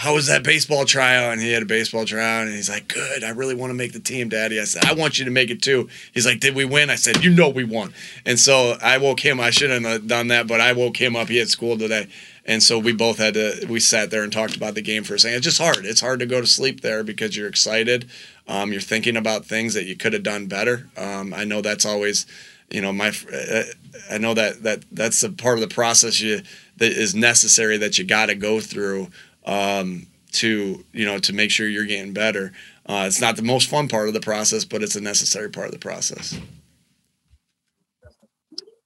How 0.00 0.14
was 0.14 0.28
that 0.28 0.42
baseball 0.42 0.86
tryout? 0.86 1.34
And 1.34 1.42
he 1.42 1.52
had 1.52 1.62
a 1.62 1.66
baseball 1.66 2.06
tryout, 2.06 2.46
and 2.46 2.56
he's 2.56 2.70
like, 2.70 2.88
"Good. 2.88 3.22
I 3.22 3.30
really 3.30 3.54
want 3.54 3.68
to 3.68 3.74
make 3.74 3.92
the 3.92 4.00
team, 4.00 4.30
Daddy." 4.30 4.58
I 4.58 4.64
said, 4.64 4.86
"I 4.86 4.94
want 4.94 5.18
you 5.18 5.26
to 5.26 5.30
make 5.30 5.50
it 5.50 5.60
too." 5.60 5.90
He's 6.14 6.24
like, 6.24 6.40
"Did 6.40 6.54
we 6.54 6.64
win?" 6.64 6.88
I 6.88 6.94
said, 6.94 7.22
"You 7.22 7.28
know 7.28 7.50
we 7.50 7.64
won." 7.64 7.92
And 8.24 8.40
so 8.40 8.78
I 8.80 8.96
woke 8.96 9.20
him. 9.20 9.38
I 9.38 9.50
shouldn't 9.50 9.84
have 9.84 10.06
done 10.06 10.28
that, 10.28 10.46
but 10.46 10.58
I 10.58 10.72
woke 10.72 10.96
him 10.96 11.16
up. 11.16 11.28
He 11.28 11.36
had 11.36 11.50
school 11.50 11.76
today, 11.76 12.06
and 12.46 12.62
so 12.62 12.78
we 12.78 12.94
both 12.94 13.18
had 13.18 13.34
to. 13.34 13.66
We 13.68 13.78
sat 13.78 14.10
there 14.10 14.22
and 14.22 14.32
talked 14.32 14.56
about 14.56 14.74
the 14.74 14.80
game 14.80 15.04
for 15.04 15.16
a 15.16 15.18
second. 15.18 15.36
It's 15.36 15.44
just 15.44 15.60
hard. 15.60 15.84
It's 15.84 16.00
hard 16.00 16.20
to 16.20 16.26
go 16.26 16.40
to 16.40 16.46
sleep 16.46 16.80
there 16.80 17.04
because 17.04 17.36
you're 17.36 17.48
excited. 17.48 18.08
Um, 18.48 18.72
you're 18.72 18.80
thinking 18.80 19.18
about 19.18 19.44
things 19.44 19.74
that 19.74 19.84
you 19.84 19.96
could 19.96 20.14
have 20.14 20.22
done 20.22 20.46
better. 20.46 20.88
Um, 20.96 21.34
I 21.34 21.44
know 21.44 21.60
that's 21.60 21.84
always, 21.84 22.24
you 22.70 22.80
know, 22.80 22.92
my. 22.94 23.12
Uh, 23.30 23.64
I 24.10 24.16
know 24.16 24.32
that 24.32 24.62
that 24.62 24.86
that's 24.90 25.22
a 25.22 25.28
part 25.28 25.58
of 25.58 25.68
the 25.68 25.74
process 25.74 26.20
you 26.20 26.40
that 26.78 26.92
is 26.92 27.14
necessary 27.14 27.76
that 27.76 27.98
you 27.98 28.04
got 28.04 28.26
to 28.26 28.34
go 28.34 28.60
through 28.60 29.08
um, 29.46 30.06
to 30.32 30.84
you 30.92 31.04
know 31.04 31.18
to 31.18 31.32
make 31.32 31.50
sure 31.50 31.68
you're 31.68 31.84
getting 31.84 32.12
better. 32.12 32.52
Uh, 32.86 33.04
it's 33.06 33.20
not 33.20 33.36
the 33.36 33.42
most 33.42 33.68
fun 33.68 33.88
part 33.88 34.08
of 34.08 34.14
the 34.14 34.20
process, 34.20 34.64
but 34.64 34.82
it's 34.82 34.96
a 34.96 35.00
necessary 35.00 35.48
part 35.48 35.66
of 35.66 35.72
the 35.72 35.78
process. 35.78 36.38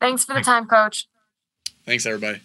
Thanks 0.00 0.24
for 0.24 0.34
the 0.34 0.42
time, 0.42 0.66
Coach. 0.66 1.06
Thanks, 1.86 2.04
everybody. 2.04 2.40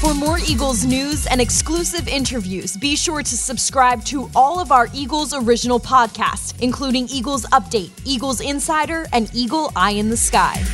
For 0.00 0.14
more 0.14 0.38
Eagles 0.48 0.86
news 0.86 1.26
and 1.26 1.42
exclusive 1.42 2.08
interviews, 2.08 2.74
be 2.78 2.96
sure 2.96 3.22
to 3.22 3.36
subscribe 3.36 4.02
to 4.06 4.30
all 4.34 4.58
of 4.58 4.72
our 4.72 4.88
Eagles 4.94 5.34
original 5.34 5.78
podcasts, 5.78 6.58
including 6.62 7.06
Eagles 7.08 7.44
Update, 7.46 7.90
Eagles 8.06 8.40
Insider, 8.40 9.06
and 9.12 9.30
Eagle 9.34 9.70
Eye 9.76 9.90
in 9.90 10.08
the 10.08 10.16
Sky. 10.16 10.64